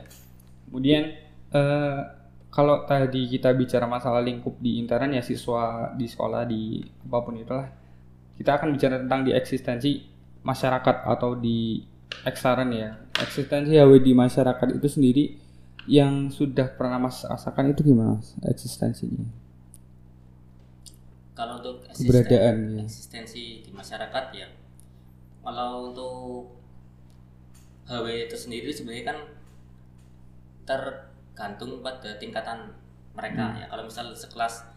Kemudian 0.70 1.04
eh, 1.50 2.00
kalau 2.54 2.86
tadi 2.86 3.26
kita 3.26 3.58
bicara 3.58 3.90
masalah 3.90 4.22
lingkup 4.22 4.62
di 4.62 4.78
intern 4.78 5.18
ya 5.18 5.26
siswa 5.26 5.90
di 5.98 6.06
sekolah 6.06 6.46
di 6.46 6.86
apa 7.10 7.18
pun 7.26 7.42
itulah 7.42 7.68
kita 8.38 8.62
akan 8.62 8.78
bicara 8.78 9.02
tentang 9.02 9.26
di 9.26 9.34
eksistensi 9.34 10.06
masyarakat 10.46 11.10
atau 11.10 11.34
di 11.34 11.82
ekstern 12.22 12.70
ya. 12.70 13.02
Eksistensi 13.18 13.74
HW 13.74 13.98
di 13.98 14.14
masyarakat 14.14 14.78
itu 14.78 14.88
sendiri 14.88 15.24
yang 15.90 16.30
sudah 16.30 16.70
pernah 16.78 17.02
mas 17.02 17.26
rasakan 17.26 17.74
itu 17.74 17.82
gimana 17.82 18.22
Mas, 18.22 18.38
eksistensinya 18.46 19.26
kalau 21.42 21.58
untuk 21.58 21.82
Keberadaan, 21.90 22.78
ya. 22.78 22.86
eksistensi 22.86 23.66
di 23.66 23.72
masyarakat 23.74 24.26
ya 24.30 24.46
kalau 25.42 25.90
untuk 25.90 26.54
HW 27.90 28.30
itu 28.30 28.38
sendiri 28.38 28.70
sebenarnya 28.70 29.10
kan 29.10 29.18
tergantung 30.64 31.82
pada 31.82 32.14
tingkatan 32.22 32.70
mereka 33.12 33.44
Hmm. 33.52 33.60
ya 33.60 33.66
kalau 33.68 33.84
misal 33.84 34.14
sekelas 34.14 34.70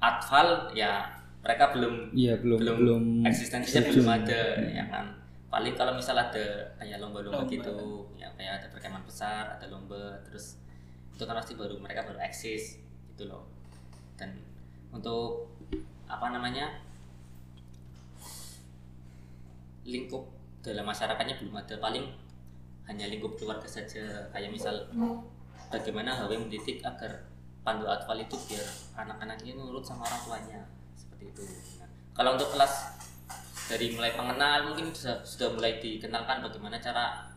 atfal 0.00 0.72
ya 0.72 1.06
mereka 1.44 1.70
belum 1.76 2.10
iya 2.16 2.34
belum 2.40 2.58
belum, 2.58 2.76
belum 2.82 3.02
eksistensinya 3.28 3.92
belum 3.92 4.08
ada 4.08 4.40
ya 4.64 4.84
kan 4.88 5.06
paling 5.48 5.76
kalau 5.76 5.92
misal 5.94 6.16
ada 6.16 6.72
kayak 6.76 6.98
lomba-lomba 6.98 7.44
Lomba. 7.44 7.52
gitu 7.52 7.76
ya 8.16 8.28
kayak 8.34 8.64
ada 8.64 8.66
perkemahan 8.72 9.04
besar 9.04 9.60
ada 9.60 9.66
lomba 9.68 10.18
terus 10.26 10.56
itu 11.14 11.22
kan 11.22 11.36
pasti 11.36 11.54
baru 11.54 11.76
mereka 11.78 12.04
baru 12.04 12.18
eksis 12.20 12.80
gitu 13.14 13.28
loh 13.28 13.44
dan 14.18 14.34
untuk 14.90 15.52
apa 16.08 16.26
namanya 16.32 16.66
lingkup 19.84 20.24
dalam 20.64 20.84
masyarakatnya 20.84 21.40
belum 21.40 21.54
ada. 21.60 21.76
Paling 21.80 22.04
hanya 22.88 23.08
lingkup 23.08 23.36
keluarga 23.36 23.68
saja. 23.68 24.28
Kayak 24.32 24.52
misal 24.52 24.74
bagaimana 25.68 26.16
HW 26.16 26.32
mendidik 26.36 26.80
agar 26.84 27.28
pandu 27.64 27.84
atfal 27.84 28.16
itu 28.16 28.36
biar 28.48 28.64
anak-anaknya 28.96 29.52
nurut 29.56 29.84
sama 29.84 30.08
orang 30.08 30.22
tuanya. 30.24 30.60
Seperti 30.96 31.24
itu. 31.32 31.42
Nah, 31.80 31.88
kalau 32.16 32.36
untuk 32.36 32.52
kelas 32.56 32.96
dari 33.68 33.92
mulai 33.92 34.16
pengenal 34.16 34.72
mungkin 34.72 34.88
sudah 34.96 35.20
sudah 35.20 35.52
mulai 35.52 35.76
dikenalkan 35.76 36.40
bagaimana 36.40 36.80
cara 36.80 37.28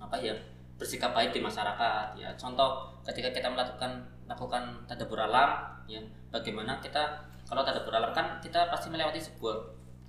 apa 0.00 0.16
ya 0.16 0.32
bersikap 0.80 1.12
baik 1.12 1.36
di 1.36 1.40
masyarakat. 1.44 2.16
Ya 2.16 2.32
contoh 2.40 2.88
ketika 3.04 3.28
kita 3.32 3.48
melakukan 3.52 4.00
melakukan 4.24 4.84
tadabbur 4.88 5.20
alam 5.20 5.68
ya 5.88 6.00
bagaimana 6.32 6.80
kita 6.80 7.28
kalau 7.48 7.62
tadabbur 7.64 7.94
alam 7.96 8.12
kan 8.12 8.36
kita 8.38 8.68
pasti 8.68 8.92
melewati 8.92 9.18
sebuah 9.18 9.56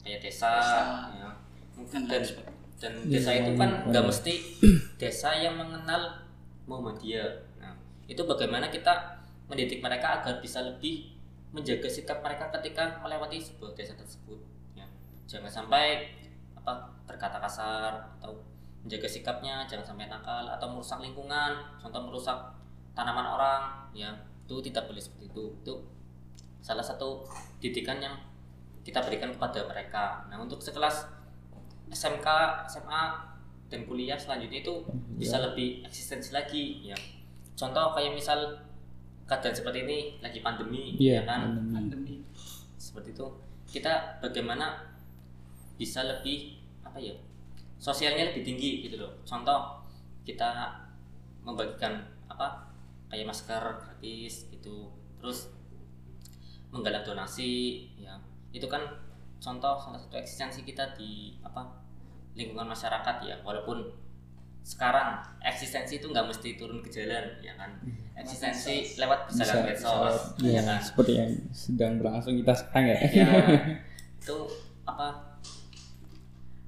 kayak 0.04 0.20
desa, 0.22 0.52
Desa. 0.60 0.80
ya 1.16 1.30
Dan 1.92 2.04
dan 2.08 2.22
lain 2.22 2.24
sebagainya. 2.24 2.58
dan 2.80 2.94
Iya, 3.08 3.12
desa 3.12 3.32
itu 3.36 3.52
iya, 3.52 3.60
kan 3.60 3.70
iya. 3.72 3.88
nggak 3.92 4.06
mesti 4.08 4.34
desa 5.02 5.30
yang 5.36 5.56
mengenal 5.56 6.02
Muhammadiyah. 6.68 7.30
Nah, 7.60 7.74
itu 8.06 8.22
bagaimana 8.24 8.68
kita 8.70 8.94
mendidik 9.50 9.80
mereka 9.80 10.22
agar 10.22 10.40
bisa 10.40 10.62
lebih 10.62 11.16
menjaga 11.50 11.90
sikap 11.90 12.22
mereka 12.22 12.52
ketika 12.60 13.02
melewati 13.02 13.42
sebuah 13.42 13.74
desa 13.74 13.98
tersebut. 13.98 14.38
Ya, 14.78 14.86
jangan 15.26 15.50
sampai 15.50 16.14
apa 16.54 16.74
berkata 17.08 17.42
kasar 17.42 17.98
atau 18.20 18.38
menjaga 18.86 19.08
sikapnya, 19.10 19.66
jangan 19.66 19.96
sampai 19.96 20.08
nakal 20.08 20.46
atau 20.48 20.68
merusak 20.72 21.00
lingkungan, 21.02 21.52
contoh 21.82 22.02
merusak 22.06 22.38
tanaman 22.94 23.26
orang, 23.26 23.62
ya 23.92 24.12
itu 24.46 24.56
tidak 24.70 24.88
boleh 24.88 25.02
seperti 25.02 25.28
itu. 25.28 25.44
Itu 25.64 25.74
salah 26.60 26.84
satu 26.84 27.24
didikan 27.60 28.00
yang 28.00 28.16
kita 28.84 29.04
berikan 29.04 29.30
kepada 29.36 29.68
mereka. 29.68 30.26
Nah, 30.32 30.40
untuk 30.40 30.60
sekelas 30.64 31.06
SMK, 31.90 32.28
SMA 32.70 33.04
dan 33.70 33.86
kuliah 33.86 34.18
selanjutnya 34.18 34.66
itu 34.66 34.82
bisa 35.18 35.38
lebih 35.38 35.86
eksistensi 35.86 36.34
lagi 36.34 36.90
ya. 36.90 36.98
Contoh 37.54 37.94
kayak 37.94 38.18
misal 38.18 38.58
keadaan 39.30 39.54
seperti 39.54 39.86
ini 39.86 40.00
lagi 40.26 40.42
pandemi 40.42 40.98
Iya, 40.98 41.22
ya 41.22 41.24
kan. 41.30 41.54
pandemi. 41.70 41.74
pandemi 41.76 42.16
Seperti 42.82 43.14
itu 43.14 43.26
kita 43.70 44.18
bagaimana 44.24 44.90
bisa 45.78 46.02
lebih 46.02 46.58
apa 46.82 46.98
ya? 46.98 47.14
Sosialnya 47.78 48.34
lebih 48.34 48.42
tinggi 48.42 48.90
gitu 48.90 48.98
loh. 48.98 49.14
Contoh 49.22 49.86
kita 50.26 50.74
membagikan 51.46 52.02
apa? 52.26 52.74
Kayak 53.10 53.30
masker 53.30 53.62
gratis 53.86 54.50
gitu. 54.50 54.90
Terus 55.22 55.54
menggalang 56.70 57.06
donasi 57.06 57.86
ya. 57.98 58.18
Itu 58.54 58.66
kan 58.70 58.82
contoh 59.40 59.76
salah 59.80 60.00
satu 60.00 60.20
eksistensi 60.20 60.66
kita 60.68 60.94
di 60.98 61.38
apa 61.42 61.66
lingkungan 62.38 62.70
masyarakat 62.70 63.16
ya. 63.26 63.36
Walaupun 63.42 64.10
sekarang 64.60 65.18
eksistensi 65.42 65.98
itu 65.98 66.12
nggak 66.12 66.30
mesti 66.30 66.60
turun 66.60 66.84
ke 66.86 66.90
jalan 66.94 67.26
ya 67.42 67.54
kan. 67.58 67.74
Eksistensi 68.14 69.00
lewat 69.00 69.32
bisa 69.32 69.44
lewat 69.48 69.64
medsos 69.66 70.16
ya, 70.44 70.60
ya 70.60 70.62
kan. 70.62 70.80
seperti 70.84 71.14
yang 71.16 71.32
sedang 71.56 71.92
berlangsung 71.98 72.36
kita 72.36 72.54
sekarang 72.54 72.86
ya. 72.92 72.98
ya 73.16 73.28
itu 74.20 74.38
apa 74.84 75.40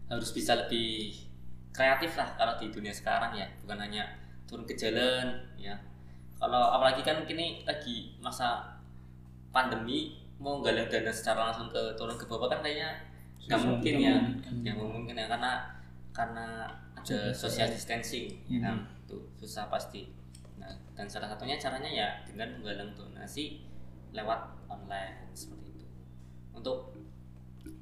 harus 0.08 0.32
bisa 0.32 0.56
lebih 0.56 1.14
kreatif 1.72 2.16
lah 2.16 2.36
kalau 2.40 2.56
di 2.58 2.72
dunia 2.72 2.96
sekarang 2.96 3.36
ya. 3.36 3.46
Bukan 3.62 3.78
hanya 3.78 4.08
turun 4.50 4.66
ke 4.66 4.74
jalan 4.74 5.38
ya. 5.60 5.78
Kalau 6.42 6.74
apalagi 6.74 7.06
kan 7.06 7.22
kini 7.30 7.62
lagi 7.70 8.18
masa 8.18 8.81
pandemi 9.52 10.18
mau 10.42 10.64
galang 10.64 10.90
dana 10.90 11.12
secara 11.14 11.52
langsung 11.52 11.70
ke 11.70 11.94
turun 11.94 12.18
ke 12.18 12.26
bawah 12.26 12.50
kan 12.50 12.66
kayaknya 12.66 12.98
nggak 13.46 13.62
mungkin 13.62 13.94
nggak 14.00 14.18
ya. 14.64 14.74
yang 14.74 14.78
mungkin 14.80 15.14
ya 15.14 15.28
karena 15.30 15.52
karena 16.12 16.66
ada 16.98 17.34
social 17.34 17.70
distancing. 17.70 18.42
Ya 18.48 18.60
kan 18.62 18.86
itu 19.06 19.18
susah 19.38 19.68
pasti. 19.70 20.10
Nah 20.58 20.72
dan 20.98 21.06
salah 21.10 21.30
satunya 21.30 21.58
caranya 21.58 21.90
ya 21.90 22.08
dengan 22.26 22.58
menggalang 22.58 22.94
donasi 22.94 23.62
lewat 24.14 24.40
online 24.70 25.30
seperti 25.34 25.78
itu. 25.78 25.86
Untuk 26.54 26.94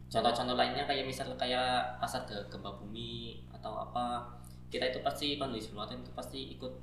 contoh-contoh 0.09 0.57
lainnya 0.57 0.89
kayak 0.89 1.05
misalnya 1.05 1.37
kayak 1.37 2.01
pas 2.01 2.13
ada 2.17 2.37
gempa 2.49 2.71
bumi 2.81 3.45
atau 3.53 3.77
apa 3.77 4.25
kita 4.69 4.89
itu 4.89 4.99
pasti 5.01 5.37
Sulawesi 5.37 5.73
itu 5.73 6.11
pasti 6.13 6.39
ikut 6.57 6.73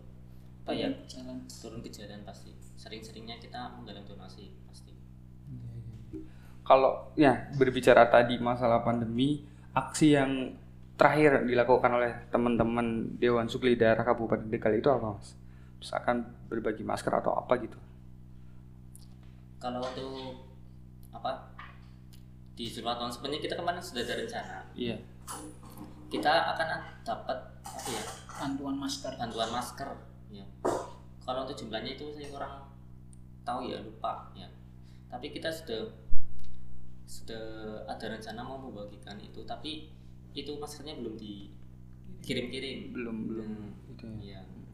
apa 0.67 0.75
ya? 0.75 0.91
Jalan 1.07 1.47
turun 1.47 1.79
ke 1.79 1.95
jalan 1.95 2.27
pasti. 2.27 2.51
Sering-seringnya 2.75 3.39
kita 3.39 3.71
menggalang 3.79 4.03
donasi 4.03 4.51
pasti. 4.67 4.91
Kalau 6.67 7.15
ya 7.15 7.47
berbicara 7.55 8.11
tadi 8.11 8.43
masalah 8.43 8.83
pandemi, 8.83 9.47
aksi 9.71 10.19
yang 10.19 10.59
terakhir 10.99 11.47
dilakukan 11.47 11.93
oleh 11.95 12.27
teman-teman 12.35 13.15
Dewan 13.15 13.47
Sukli 13.47 13.79
daerah 13.79 14.03
Kabupaten 14.03 14.51
Tegal 14.51 14.75
itu 14.75 14.91
apa, 14.91 15.15
Mas? 15.15 15.39
Misalkan 15.79 16.27
berbagi 16.51 16.83
masker 16.83 17.15
atau 17.15 17.39
apa 17.39 17.55
gitu. 17.63 17.79
kalau 19.57 19.83
untuk 19.83 20.47
apa 21.11 21.49
di 22.55 22.71
Sulawesi 22.71 23.19
sebenarnya 23.19 23.41
kita 23.47 23.55
kemarin 23.55 23.83
sudah 23.83 24.03
ada 24.03 24.15
rencana. 24.19 24.59
Iya. 24.75 24.99
kita 26.07 26.55
akan 26.55 26.69
dapat 27.03 27.39
apa 27.67 27.89
ya 27.91 28.03
bantuan 28.39 28.79
masker. 28.79 29.11
bantuan 29.19 29.51
masker 29.51 29.91
ya. 30.30 30.47
Kalau 31.23 31.42
untuk 31.42 31.59
jumlahnya 31.59 31.99
itu 31.99 32.06
saya 32.14 32.28
kurang 32.30 32.54
tahu 33.42 33.71
ya 33.71 33.78
lupa 33.83 34.30
ya. 34.35 34.47
Tapi 35.11 35.30
kita 35.30 35.50
sudah 35.50 35.87
sudah 37.06 37.45
ada 37.87 38.06
rencana 38.11 38.42
mau 38.42 38.59
membagikan 38.59 39.14
itu 39.23 39.47
tapi 39.47 39.90
itu 40.35 40.52
maskernya 40.59 40.99
belum 40.99 41.14
dikirim-kirim. 41.16 42.90
Belum 42.95 43.16
belum. 43.30 43.50
Itu 43.95 44.06
ya. 44.23 44.42
ya. 44.42 44.64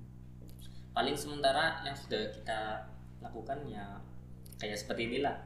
Paling 0.92 1.16
sementara 1.16 1.80
yang 1.84 1.96
sudah 1.96 2.32
kita 2.32 2.88
lakukan 3.24 3.64
ya 3.68 3.96
kayak 4.60 4.76
seperti 4.76 5.08
inilah 5.08 5.36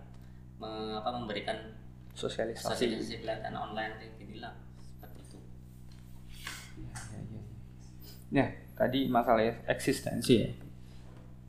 me- 0.58 0.96
apa 0.98 1.10
memberikan 1.14 1.54
Sosialisasi. 2.16 2.64
sosialisasi 2.72 3.20
pelatihan 3.20 3.54
online 3.54 3.92
kayak 4.00 4.16
inilah 4.24 4.52
seperti 4.80 5.20
itu. 5.20 5.38
Ya, 6.80 6.92
ya, 7.12 7.20
ya. 7.28 7.42
Ya, 8.32 8.46
tadi 8.76 9.08
masalah 9.08 9.64
eksistensi 9.66 10.32
ya. 10.36 10.50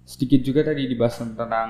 Sedikit 0.07 0.39
juga 0.39 0.63
tadi 0.63 0.87
dibahas 0.87 1.19
tentang 1.19 1.69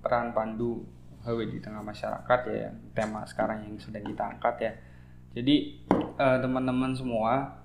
peran 0.00 0.32
pandu 0.32 0.80
HW 1.24 1.52
di 1.52 1.60
tengah 1.60 1.84
masyarakat 1.84 2.40
ya, 2.48 2.72
tema 2.96 3.28
sekarang 3.28 3.68
yang 3.68 3.76
sedang 3.76 4.04
kita 4.08 4.24
angkat 4.24 4.54
ya. 4.60 4.72
Jadi 5.36 5.84
eh, 5.92 6.38
teman-teman 6.40 6.96
semua 6.96 7.60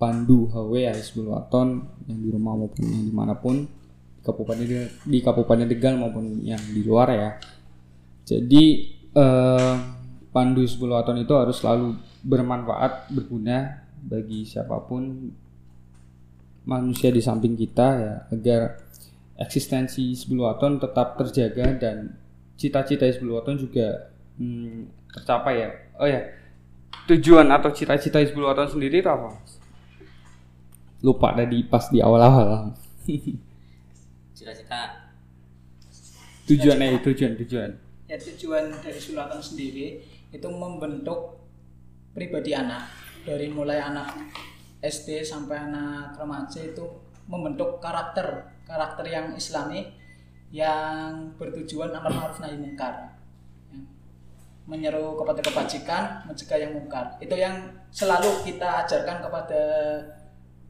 pandu 0.00 0.48
HW 0.48 0.88
Hizbul 0.96 1.36
Waton 1.36 1.84
yang 2.08 2.18
di 2.24 2.28
rumah 2.32 2.56
maupun 2.56 2.84
yang 2.88 3.04
di 3.04 3.12
mana 3.12 3.36
pun 3.36 3.68
di 4.16 4.22
kabupaten 4.24 4.64
di 5.04 5.18
kabupaten 5.20 5.68
Tegal 5.68 6.00
maupun 6.00 6.40
yang 6.40 6.60
di 6.60 6.80
luar 6.80 7.12
ya. 7.12 7.30
Jadi 8.24 8.64
eh, 9.12 9.74
pandu 10.32 10.64
Hizbul 10.64 10.96
Waton 10.96 11.20
itu 11.20 11.36
harus 11.36 11.60
selalu 11.60 12.00
bermanfaat, 12.24 13.12
berguna 13.12 13.84
bagi 14.00 14.48
siapa 14.48 14.80
pun 14.88 15.28
manusia 16.64 17.08
di 17.08 17.22
samping 17.24 17.56
kita 17.56 17.88
ya 17.96 18.14
agar 18.32 18.80
eksistensi 19.40 20.12
Hizbul 20.12 20.44
Waton 20.44 20.76
tetap 20.76 21.16
terjaga 21.16 21.76
dan 21.80 22.16
cita-cita 22.60 23.08
Hizbul 23.08 23.40
Waton 23.40 23.56
juga 23.56 24.12
hmm, 24.36 25.10
tercapai 25.16 25.54
ya. 25.64 25.68
Oh 25.96 26.08
ya, 26.08 26.20
tujuan 27.08 27.48
atau 27.48 27.72
cita-cita 27.72 28.20
Hizbul 28.20 28.44
Waton 28.44 28.68
sendiri 28.68 29.00
itu 29.00 29.10
apa? 29.10 29.32
Lupa 31.00 31.32
tadi 31.32 31.64
pas 31.64 31.88
di 31.88 32.04
awal-awal. 32.04 32.76
cita-cita 34.36 35.10
Tujuannya 36.50 36.98
tujuan 37.06 37.38
tujuan. 37.46 37.70
ya 38.10 38.18
tujuan 38.18 38.74
dari 38.82 38.98
Sulatan 38.98 39.38
sendiri 39.38 40.02
itu 40.34 40.48
membentuk 40.50 41.38
pribadi 42.10 42.50
anak 42.50 42.90
dari 43.22 43.46
mulai 43.46 43.78
anak 43.78 44.18
SD 44.80 45.24
sampai 45.24 45.68
anak 45.70 46.16
remaja 46.16 46.60
itu 46.64 46.84
membentuk 47.28 47.78
karakter 47.78 48.48
karakter 48.64 49.06
yang 49.06 49.36
islami 49.36 49.92
yang 50.50 51.30
bertujuan 51.38 51.94
amar 51.94 52.10
ma'ruf 52.10 52.42
nahi 52.42 52.58
mungkar. 52.58 53.14
Menyeru 54.66 55.18
kepada 55.18 55.40
kebajikan 55.42 56.02
mencegah 56.26 56.58
yang 56.58 56.72
mungkar. 56.74 57.18
Itu 57.22 57.34
yang 57.38 57.70
selalu 57.90 58.46
kita 58.46 58.86
ajarkan 58.86 59.22
kepada 59.22 59.62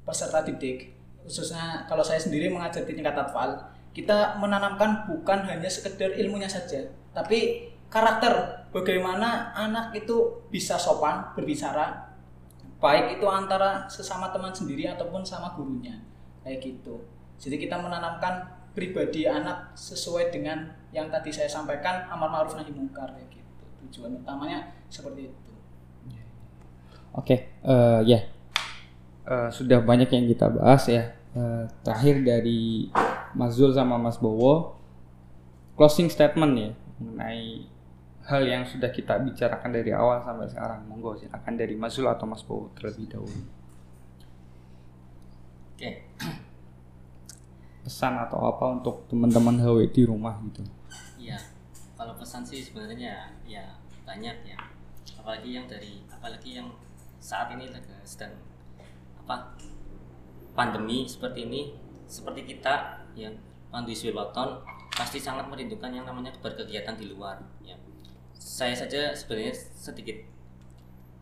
peserta 0.04 0.40
didik. 0.44 0.92
Khususnya 1.24 1.84
kalau 1.88 2.04
saya 2.04 2.20
sendiri 2.20 2.48
mengajar 2.48 2.84
di 2.84 2.96
tingkat 2.96 3.16
atfal 3.16 3.70
kita 3.90 4.38
menanamkan 4.38 5.06
bukan 5.10 5.42
hanya 5.50 5.66
sekedar 5.66 6.14
ilmunya 6.14 6.46
saja 6.46 6.86
tapi 7.10 7.70
karakter 7.90 8.66
bagaimana 8.70 9.50
anak 9.54 9.98
itu 9.98 10.46
bisa 10.46 10.78
sopan 10.78 11.34
berbicara 11.34 12.09
baik 12.80 13.20
itu 13.20 13.26
antara 13.28 13.86
sesama 13.86 14.32
teman 14.32 14.50
sendiri 14.50 14.88
ataupun 14.88 15.22
sama 15.22 15.52
gurunya. 15.54 16.00
Kayak 16.40 16.58
gitu. 16.64 17.04
Jadi 17.36 17.56
kita 17.60 17.76
menanamkan 17.76 18.48
pribadi 18.72 19.28
anak 19.28 19.76
sesuai 19.76 20.32
dengan 20.32 20.72
yang 20.90 21.12
tadi 21.12 21.30
saya 21.30 21.46
sampaikan 21.46 22.08
amar 22.08 22.32
ma'ruf 22.32 22.56
nahi 22.56 22.72
mungkar 22.72 23.12
kayak 23.12 23.28
gitu. 23.30 23.64
Tujuan 23.86 24.24
utamanya 24.24 24.72
seperti 24.88 25.30
itu. 25.30 25.52
Oke, 27.12 27.36
eh, 27.62 28.00
ya. 28.06 28.20
Eh, 29.26 29.50
sudah 29.50 29.82
banyak 29.82 30.10
yang 30.10 30.24
kita 30.30 30.48
bahas 30.50 30.86
ya. 30.88 31.12
Eh, 31.30 31.64
terakhir 31.86 32.22
dari 32.26 32.90
Mas 33.34 33.54
Zul 33.54 33.70
sama 33.70 33.94
Mas 33.98 34.18
Bowo, 34.18 34.74
closing 35.78 36.10
statement 36.10 36.54
ya 36.58 36.70
mengenai 37.00 37.64
hal 38.30 38.46
yang 38.46 38.62
sudah 38.62 38.94
kita 38.94 39.18
bicarakan 39.18 39.74
dari 39.74 39.90
awal 39.90 40.22
sampai 40.22 40.46
sekarang. 40.46 40.86
Monggo 40.86 41.18
silakan 41.18 41.54
dari 41.58 41.74
Mas 41.74 41.98
Zul 41.98 42.06
atau 42.06 42.30
Mas 42.30 42.46
Bowo 42.46 42.70
terlebih 42.78 43.10
dahulu. 43.10 43.40
oke 45.74 45.90
Pesan 47.80 48.14
atau 48.20 48.44
apa 48.46 48.64
untuk 48.70 49.08
teman-teman 49.10 49.58
HW 49.58 49.90
di 49.90 50.02
rumah 50.06 50.36
gitu. 50.46 50.62
Iya, 51.16 51.40
kalau 51.96 52.14
pesan 52.14 52.46
sih 52.46 52.62
sebenarnya 52.62 53.34
ya 53.48 53.74
banyak 54.06 54.36
ya. 54.46 54.58
Apalagi 55.18 55.56
yang 55.56 55.66
dari 55.66 56.04
apalagi 56.06 56.60
yang 56.60 56.68
saat 57.18 57.50
ini 57.56 57.66
sedang 58.04 58.36
apa 59.24 59.56
pandemi 60.52 61.08
seperti 61.08 61.48
ini, 61.48 61.72
seperti 62.06 62.44
kita 62.46 63.04
yang 63.16 63.34
Pandu 63.72 63.96
Waton 64.12 64.60
pasti 64.92 65.16
sangat 65.16 65.48
merindukan 65.48 65.88
yang 65.88 66.04
namanya 66.04 66.36
berkegiatan 66.44 66.94
di 67.00 67.08
luar. 67.08 67.40
Ya, 67.64 67.80
saya 68.40 68.72
saja 68.72 69.12
sebenarnya 69.12 69.52
sedikit 69.52 70.16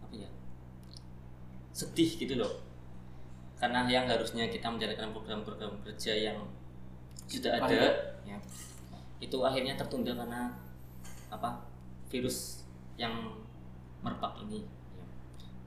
apa 0.07 0.15
ya 0.15 0.31
sedih 1.75 2.11
gitu 2.15 2.39
loh. 2.39 2.63
Karena 3.59 3.83
yang 3.91 4.07
harusnya 4.07 4.47
kita 4.47 4.71
menjalankan 4.71 5.11
program-program 5.11 5.83
kerja 5.83 6.15
yang 6.15 6.39
sudah 7.27 7.59
ada 7.59 8.15
ya, 8.23 8.39
itu 9.19 9.35
akhirnya 9.43 9.75
tertunda 9.75 10.15
karena 10.15 10.55
apa 11.27 11.67
virus 12.07 12.63
yang 12.95 13.35
merebak 14.01 14.39
ini 14.47 14.63
ya. 14.95 15.05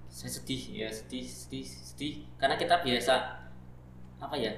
saya 0.07 0.31
sedih 0.31 0.87
ya 0.87 0.87
sedih 0.87 1.27
sedih 1.27 1.67
sedih. 1.67 2.13
Karena 2.39 2.55
kita 2.55 2.79
biasa 2.79 3.43
apa 4.23 4.39
ya 4.39 4.55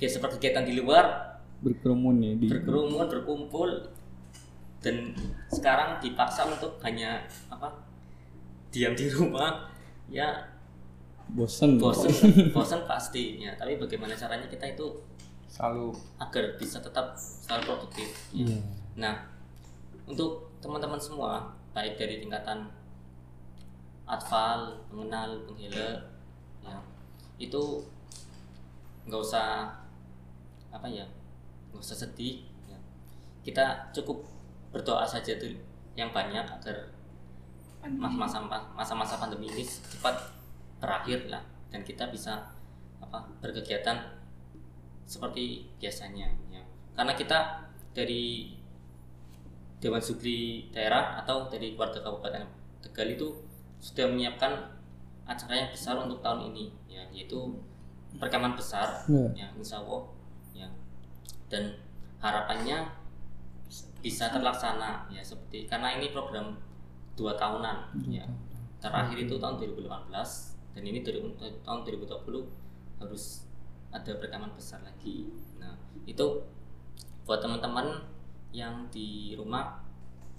biasa 0.00 0.16
berkegiatan 0.16 0.64
di 0.64 0.80
luar 0.80 1.28
Berkerumun 1.60 2.24
ya 2.24 2.32
di 2.40 2.48
berkerumun 2.48 3.04
berkumpul 3.04 3.99
dan 4.80 5.12
sekarang 5.52 6.00
dipaksa 6.00 6.48
untuk 6.48 6.80
hanya 6.80 7.20
apa 7.52 7.68
diam 8.72 8.96
di 8.96 9.06
rumah. 9.12 9.68
Ya 10.10 10.50
bosen. 11.30 11.78
bosan 11.78 12.10
bosan 12.56 12.82
pasti 12.90 13.38
ya 13.38 13.54
tapi 13.54 13.78
bagaimana 13.78 14.18
caranya 14.18 14.50
kita 14.50 14.66
itu 14.66 14.98
selalu. 15.46 15.94
agar 16.18 16.44
bisa 16.58 16.82
tetap 16.82 17.14
selalu 17.14 17.62
produktif. 17.70 18.08
Ya. 18.34 18.48
iya. 18.48 18.58
Nah 18.98 19.14
untuk 20.08 20.50
teman-teman 20.58 20.98
semua 20.98 21.54
baik 21.70 21.94
dari 21.94 22.18
tingkatan 22.18 22.66
atfal 24.10 24.74
pengenal 24.90 25.38
penghela 25.46 26.02
ya 26.66 26.74
itu 27.38 27.78
nggak 29.06 29.22
usah 29.22 29.70
apa 30.74 30.86
ya 30.90 31.06
nggak 31.70 31.78
usah 31.82 31.94
sedih 31.94 32.42
ya. 32.66 32.78
kita 33.46 33.94
cukup 33.94 34.26
berdoa 34.70 35.02
saja 35.02 35.34
tuh 35.36 35.50
yang 35.94 36.10
banyak 36.10 36.42
agar 36.42 36.76
mas- 37.82 38.14
masa 38.14 38.38
masa-masa 38.74 39.16
pandemi 39.16 39.48
ini 39.48 39.64
cepat 39.64 40.14
berakhir 40.78 41.28
lah 41.28 41.42
dan 41.68 41.82
kita 41.82 42.08
bisa 42.08 42.38
apa 43.00 43.24
berkegiatan 43.40 43.96
seperti 45.04 45.66
biasanya 45.76 46.30
ya. 46.48 46.62
Karena 46.94 47.12
kita 47.12 47.38
dari 47.90 48.54
Dewan 49.80 49.98
Sugli 49.98 50.68
daerah 50.70 51.18
atau 51.18 51.48
dari 51.48 51.72
warga 51.74 51.98
Kabupaten 51.98 52.44
Tegal 52.80 53.08
itu 53.10 53.28
sudah 53.80 54.06
menyiapkan 54.06 54.52
acara 55.24 55.54
yang 55.56 55.70
besar 55.72 55.96
untuk 55.96 56.20
tahun 56.20 56.52
ini 56.52 56.68
ya 56.86 57.02
yaitu 57.10 57.56
perekaman 58.16 58.52
besar 58.52 59.02
Ya. 59.08 59.24
ya 59.34 59.46
insya 59.56 59.80
Allah 59.80 60.02
ya. 60.52 60.68
Dan 61.48 61.74
harapannya 62.20 62.84
bisa 64.00 64.32
terlaksana 64.32 65.08
ya 65.12 65.20
seperti 65.20 65.68
karena 65.68 65.96
ini 66.00 66.12
program 66.12 66.56
dua 67.14 67.36
tahunan 67.36 67.92
ya. 68.08 68.24
terakhir 68.80 69.28
itu 69.28 69.36
tahun 69.36 69.60
2018 69.60 70.08
dan 70.72 70.82
ini 70.88 71.04
dari 71.04 71.20
tahun 71.60 71.84
2020 71.84 73.04
harus 73.04 73.44
ada 73.92 74.16
perekaman 74.16 74.56
besar 74.56 74.80
lagi. 74.80 75.28
Nah 75.60 75.76
itu 76.08 76.40
buat 77.28 77.44
teman-teman 77.44 78.00
yang 78.56 78.88
di 78.88 79.36
rumah 79.36 79.84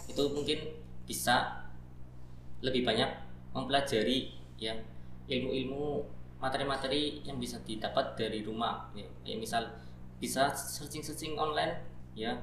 itu 0.10 0.24
mungkin 0.34 0.60
bisa 1.06 1.68
lebih 2.66 2.82
banyak 2.82 3.10
mempelajari 3.54 4.34
ya 4.58 4.74
ilmu-ilmu 5.30 6.06
materi-materi 6.42 7.22
yang 7.22 7.38
bisa 7.38 7.62
didapat 7.62 8.18
dari 8.18 8.42
rumah 8.42 8.90
ya, 8.98 9.06
ya 9.22 9.38
misal 9.38 9.70
bisa 10.18 10.50
searching-searching 10.54 11.38
online 11.38 11.78
ya 12.18 12.34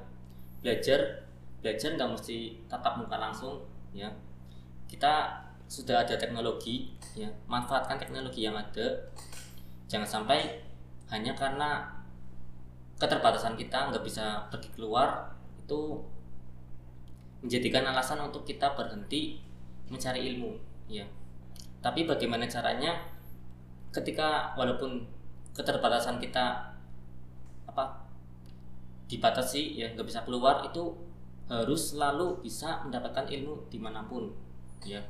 belajar 0.59 1.25
belajar 1.59 1.95
nggak 1.95 2.09
mesti 2.15 2.55
tatap 2.71 2.99
muka 2.99 3.19
langsung 3.19 3.63
ya. 3.91 4.07
Kita 4.89 5.43
sudah 5.69 6.01
ada 6.01 6.15
teknologi 6.17 6.89
ya. 7.13 7.29
Manfaatkan 7.45 7.99
teknologi 7.99 8.47
yang 8.47 8.57
ada. 8.57 9.11
Jangan 9.89 10.07
sampai 10.07 10.65
hanya 11.09 11.33
karena 11.33 11.85
keterbatasan 12.99 13.55
kita 13.55 13.89
nggak 13.89 14.03
bisa 14.03 14.49
pergi 14.51 14.69
keluar 14.75 15.31
itu 15.59 16.03
menjadikan 17.39 17.87
alasan 17.87 18.19
untuk 18.19 18.43
kita 18.43 18.75
berhenti 18.75 19.39
mencari 19.87 20.35
ilmu 20.35 20.51
ya. 20.91 21.07
Tapi 21.79 22.03
bagaimana 22.03 22.45
caranya? 22.45 22.99
Ketika 23.89 24.53
walaupun 24.53 25.01
keterbatasan 25.55 26.21
kita 26.21 26.75
apa 27.65 28.08
dibatasi 29.09 29.81
ya 29.81 29.89
nggak 29.97 30.05
bisa 30.05 30.21
keluar 30.23 30.61
itu 30.63 30.93
harus 31.49 31.97
selalu 31.97 32.45
bisa 32.45 32.85
mendapatkan 32.85 33.25
ilmu 33.25 33.65
di 33.73 33.81
mana 33.81 34.05
pun 34.05 34.29
ya 34.85 35.01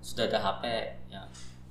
sudah 0.00 0.24
ada 0.24 0.40
HP 0.40 0.64
ya 1.12 1.20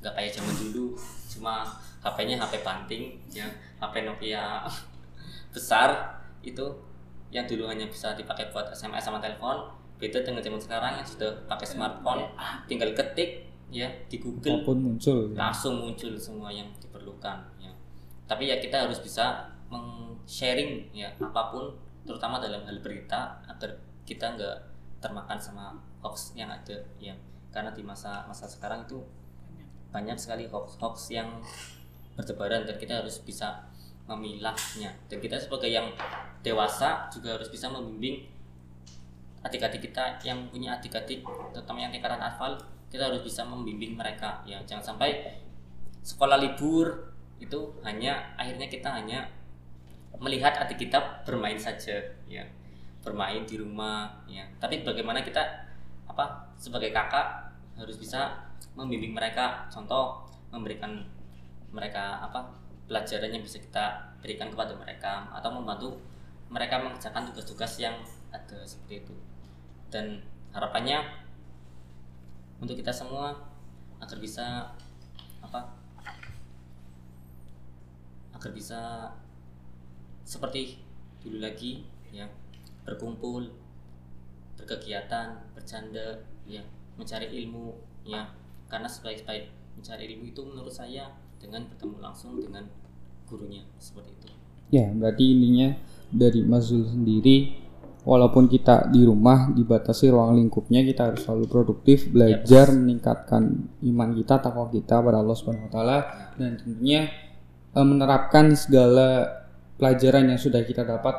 nggak 0.06 0.13
kayak 0.13 0.32
zaman 0.38 0.54
dulu 0.62 0.93
cuma 1.26 1.65
HP-nya 2.06 2.38
HP 2.38 2.62
banting 2.62 3.17
ya 3.34 3.50
HP 3.82 4.06
Nokia 4.06 4.62
besar 5.56 6.21
itu 6.45 6.62
yang 7.34 7.50
dulu 7.50 7.65
hanya 7.65 7.89
bisa 7.89 8.13
dipakai 8.13 8.54
buat 8.54 8.69
SMS 8.69 9.10
sama 9.10 9.17
telepon 9.17 9.65
beda 9.98 10.21
dengan 10.21 10.45
zaman 10.45 10.62
sekarang 10.62 11.02
yang 11.02 11.08
sudah 11.08 11.34
pakai 11.50 11.65
smartphone 11.65 12.30
tinggal 12.69 12.93
ketik 12.93 13.50
ya 13.74 13.89
di 14.06 14.21
Google 14.21 14.62
apa 14.62 14.67
pun 14.69 14.78
muncul 14.78 15.34
ya. 15.34 15.50
langsung 15.50 15.82
muncul 15.82 16.13
semua 16.13 16.54
yang 16.54 16.69
diperlukan 16.78 17.41
ya 17.58 17.71
tapi 18.30 18.54
ya 18.54 18.62
kita 18.62 18.86
harus 18.86 19.02
bisa 19.02 19.54
meng-sharing 19.69 20.93
ya 20.93 21.10
apa 21.17 21.41
pun 21.51 21.73
terutama 22.06 22.38
dalam 22.38 22.62
hal 22.63 22.78
berita 22.86 23.41
agar 23.49 23.73
kita 24.06 24.38
nggak 24.38 24.58
termakan 25.01 25.38
sama 25.41 25.73
hoax 26.06 26.38
yang 26.38 26.49
ada 26.49 26.78
ya. 27.01 27.13
Karena 27.49 27.73
di 27.73 27.82
masa 27.82 28.25
masa 28.30 28.45
sekarang 28.45 28.86
itu 28.86 29.01
banyak 29.89 30.17
sekali 30.17 30.45
hoax 30.45 30.78
hoax 30.78 30.95
yang 31.10 31.41
bertebaran 32.13 32.63
dan 32.63 32.78
kita 32.78 33.01
harus 33.01 33.21
bisa 33.25 33.65
memilahnya. 34.06 34.93
Dan 35.10 35.17
kita 35.17 35.41
sebagai 35.41 35.69
yang 35.69 35.89
dewasa 36.45 37.10
juga 37.10 37.38
harus 37.38 37.49
bisa 37.49 37.69
membimbing 37.73 38.30
adik-adik 39.45 39.89
kita 39.89 40.17
yang 40.25 40.49
punya 40.49 40.78
adik-adik 40.78 41.21
terutama 41.54 41.86
yang 41.86 41.93
tingkatan 41.93 42.17
hafal 42.17 42.58
kita 42.89 43.13
harus 43.13 43.21
bisa 43.21 43.45
membimbing 43.45 43.97
mereka 43.97 44.41
ya. 44.45 44.62
Jangan 44.65 44.93
sampai 44.93 45.41
sekolah 46.06 46.38
libur 46.38 47.13
itu 47.41 47.73
hanya 47.82 48.34
akhirnya 48.38 48.69
kita 48.69 48.89
hanya 48.93 49.25
melihat 50.19 50.56
adik 50.60 50.88
kita 50.88 51.23
bermain 51.28 51.58
saja 51.60 51.99
ya. 52.30 52.43
Bermain 53.04 53.45
di 53.45 53.56
rumah 53.60 54.10
ya. 54.25 54.45
Tapi 54.58 54.82
bagaimana 54.82 55.21
kita 55.21 55.41
apa 56.06 56.49
sebagai 56.58 56.89
kakak 56.95 57.51
harus 57.78 57.97
bisa 57.99 58.34
membimbing 58.73 59.13
mereka? 59.13 59.67
Contoh 59.69 60.25
memberikan 60.49 61.04
mereka 61.75 62.23
apa 62.23 62.47
pelajaran 62.88 63.34
yang 63.34 63.43
bisa 63.43 63.60
kita 63.60 64.15
berikan 64.21 64.47
kepada 64.47 64.73
mereka 64.78 65.28
atau 65.34 65.49
membantu 65.51 65.99
mereka 66.47 66.80
mengerjakan 66.80 67.28
tugas-tugas 67.30 67.82
yang 67.82 67.97
ada 68.32 68.62
seperti 68.63 69.04
itu. 69.04 69.15
Dan 69.89 70.21
harapannya 70.56 71.04
untuk 72.62 72.80
kita 72.80 72.93
semua 72.93 73.36
agar 73.99 74.17
bisa 74.21 74.71
apa 75.43 75.62
agar 78.36 78.51
bisa 78.54 79.12
seperti 80.25 80.81
dulu 81.21 81.38
lagi 81.38 81.85
ya 82.09 82.25
berkumpul 82.85 83.49
berkegiatan 84.57 85.41
bercanda 85.53 86.25
ya 86.49 86.65
mencari 86.97 87.29
ilmu 87.43 87.77
ya. 88.03 88.33
Karena 88.65 88.89
sebaik-baik 88.89 89.77
mencari 89.77 90.09
ilmu 90.09 90.25
itu 90.25 90.41
menurut 90.41 90.73
saya 90.73 91.13
dengan 91.38 91.69
bertemu 91.69 92.01
langsung 92.01 92.41
dengan 92.41 92.65
gurunya 93.29 93.61
seperti 93.77 94.11
itu. 94.17 94.27
Ya, 94.73 94.89
berarti 94.89 95.23
intinya 95.29 95.77
dari 96.09 96.41
Mas 96.41 96.73
Zul 96.73 96.89
sendiri 96.89 97.61
walaupun 98.01 98.49
kita 98.49 98.89
di 98.89 99.05
rumah 99.05 99.53
dibatasi 99.53 100.09
ruang 100.09 100.38
lingkupnya 100.38 100.81
kita 100.81 101.13
harus 101.13 101.21
selalu 101.25 101.45
produktif, 101.45 102.09
belajar 102.09 102.73
meningkatkan 102.73 103.69
iman 103.85 104.09
kita, 104.17 104.41
takwa 104.41 104.65
kita 104.73 105.01
pada 105.01 105.21
Allah 105.21 105.38
Subhanahu 105.38 105.69
wa 105.69 105.73
taala 105.73 105.97
dan 106.38 106.57
tentunya 106.57 107.09
eh, 107.73 107.85
menerapkan 107.85 108.57
segala 108.57 109.44
pelajaran 109.75 110.31
yang 110.31 110.39
sudah 110.39 110.63
kita 110.63 110.88
dapat 110.88 111.15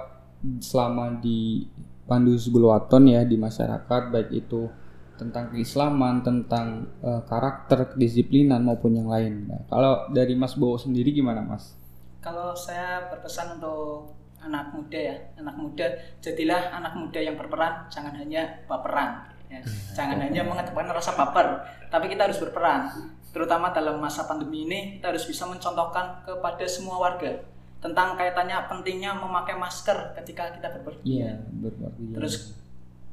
selama 0.61 1.21
di 1.21 1.65
Pandu 2.07 2.39
Sebulwaton 2.39 3.11
ya 3.11 3.27
di 3.27 3.35
masyarakat 3.35 4.03
baik 4.15 4.31
itu 4.31 4.71
tentang 5.17 5.49
keislaman, 5.49 6.21
tentang 6.21 6.87
eh, 7.01 7.23
karakter, 7.25 7.97
kedisiplinan 7.97 8.61
maupun 8.61 9.01
yang 9.01 9.09
lain. 9.09 9.49
Nah, 9.49 9.61
kalau 9.67 10.13
dari 10.13 10.37
Mas 10.37 10.55
Bowo 10.55 10.77
sendiri 10.77 11.11
gimana, 11.11 11.41
Mas? 11.41 11.73
Kalau 12.21 12.53
saya 12.53 13.09
berpesan 13.09 13.57
untuk 13.59 14.13
anak 14.45 14.77
muda 14.77 14.99
ya, 15.01 15.17
anak 15.41 15.57
muda 15.57 15.87
jadilah 16.21 16.69
anak 16.69 16.95
muda 16.95 17.19
yang 17.19 17.35
berperan, 17.35 17.89
jangan 17.89 18.13
hanya 18.13 18.61
baperan. 18.69 19.25
Ya. 19.49 19.63
Jangan 19.95 20.21
hanya 20.21 20.43
mengedepankan 20.45 20.95
rasa 20.95 21.17
baper, 21.17 21.65
tapi 21.89 22.13
kita 22.13 22.29
harus 22.29 22.37
berperan. 22.37 23.15
Terutama 23.33 23.73
dalam 23.73 23.97
masa 24.03 24.29
pandemi 24.29 24.69
ini, 24.69 24.99
kita 24.99 25.15
harus 25.15 25.25
bisa 25.25 25.49
mencontohkan 25.49 26.25
kepada 26.29 26.67
semua 26.69 26.99
warga 26.99 27.56
tentang 27.81 28.17
kaitannya 28.17 28.57
pentingnya 28.67 29.13
memakai 29.15 29.55
masker 29.55 30.17
ketika 30.23 30.51
kita 30.57 30.69
berpergian. 30.81 31.05
Iya, 31.05 31.33
berarti. 31.61 32.03
Terus 32.17 32.35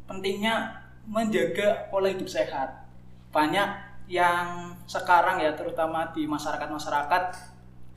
pentingnya 0.08 0.84
menjaga 1.08 1.92
pola 1.92 2.08
hidup 2.08 2.28
sehat. 2.28 2.88
Banyak 3.34 3.70
yang 4.08 4.76
sekarang 4.88 5.40
ya 5.40 5.56
terutama 5.56 6.12
di 6.12 6.28
masyarakat-masyarakat 6.28 7.24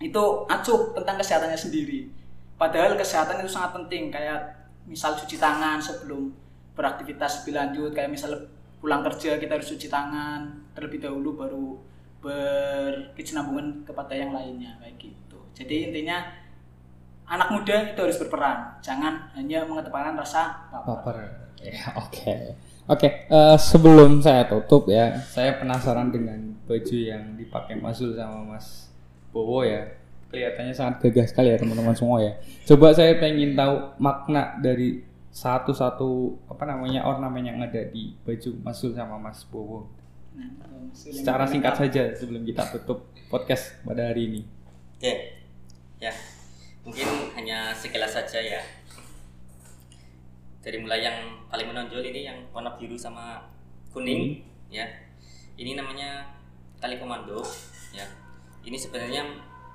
itu 0.03 0.25
acuh 0.47 0.93
tentang 0.93 1.17
kesehatannya 1.19 1.59
sendiri. 1.59 2.11
Padahal 2.57 2.97
kesehatan 2.97 3.43
itu 3.45 3.51
sangat 3.51 3.77
penting 3.77 4.09
kayak 4.13 4.55
misal 4.87 5.17
cuci 5.19 5.37
tangan 5.37 5.83
sebelum 5.83 6.31
beraktivitas 6.77 7.43
lebih 7.43 7.55
lanjut 7.59 7.91
kayak 7.97 8.13
misal 8.13 8.33
pulang 8.79 9.03
kerja 9.03 9.41
kita 9.41 9.57
harus 9.57 9.73
cuci 9.73 9.89
tangan 9.89 10.47
terlebih 10.77 11.01
dahulu 11.01 11.35
baru 11.35 11.69
berkesinambungan 12.21 13.89
kepada 13.89 14.13
yang 14.13 14.31
lainnya 14.37 14.77
kayak 14.81 14.97
gitu. 15.01 15.39
Jadi 15.57 15.91
intinya 15.91 16.23
anak 17.27 17.49
muda 17.51 17.75
itu 17.91 17.99
harus 17.99 18.19
berperan, 18.23 18.79
jangan 18.79 19.27
hanya 19.35 19.67
mengedepankan 19.67 20.15
rasa 20.15 20.71
baper. 20.71 20.87
Baper. 20.95 21.17
Ya, 21.61 21.91
oke. 21.99 22.55
Oke, 22.87 23.27
eh, 23.27 23.57
sebelum 23.59 24.23
saya 24.23 24.47
tutup 24.47 24.87
ya, 24.87 25.19
saya 25.19 25.59
penasaran 25.59 26.15
dengan 26.15 26.55
baju 26.71 26.95
yang 26.95 27.35
dipakai 27.35 27.83
Mas 27.83 27.99
Zul 27.99 28.15
sama 28.15 28.47
Mas 28.47 28.95
Bowo 29.35 29.67
ya. 29.67 29.91
Kelihatannya 30.31 30.71
sangat 30.71 31.03
gagah 31.03 31.27
sekali 31.27 31.51
ya 31.51 31.59
teman-teman 31.59 31.99
semua 31.99 32.23
ya. 32.23 32.39
Coba 32.63 32.95
saya 32.95 33.19
pengen 33.19 33.59
tahu 33.59 33.99
makna 33.99 34.55
dari 34.63 35.03
satu-satu 35.35 36.39
apa 36.47 36.63
namanya 36.63 37.03
ornamen 37.11 37.43
yang 37.43 37.59
ada 37.59 37.83
di 37.91 38.15
baju 38.23 38.51
Mas 38.63 38.79
Sul 38.79 38.95
sama 38.95 39.19
Mas 39.19 39.43
Bowo. 39.51 39.91
Nah, 40.39 40.47
Secara 40.95 41.43
singkat 41.43 41.75
saja 41.75 42.15
sebelum 42.15 42.47
kita 42.47 42.71
tutup 42.71 43.11
podcast 43.27 43.83
pada 43.83 44.15
hari 44.15 44.31
ini. 44.31 44.43
Oke, 44.95 45.43
ya 45.99 46.15
mungkin 46.87 47.35
hanya 47.35 47.75
sekilas 47.75 48.15
saja 48.15 48.39
ya. 48.39 48.63
Dari 50.63 50.79
mulai 50.79 51.03
yang 51.03 51.19
paling 51.51 51.67
menonjol 51.67 52.07
ini 52.07 52.31
yang 52.31 52.39
warna 52.55 52.79
biru 52.79 52.95
sama 52.95 53.43
kuning, 53.91 54.47
ya. 54.71 54.87
Ini 55.59 55.75
namanya 55.75 56.23
kali 56.79 57.03
komando, 57.03 57.43
ya. 57.91 58.07
Ini 58.63 58.79
sebenarnya 58.79 59.27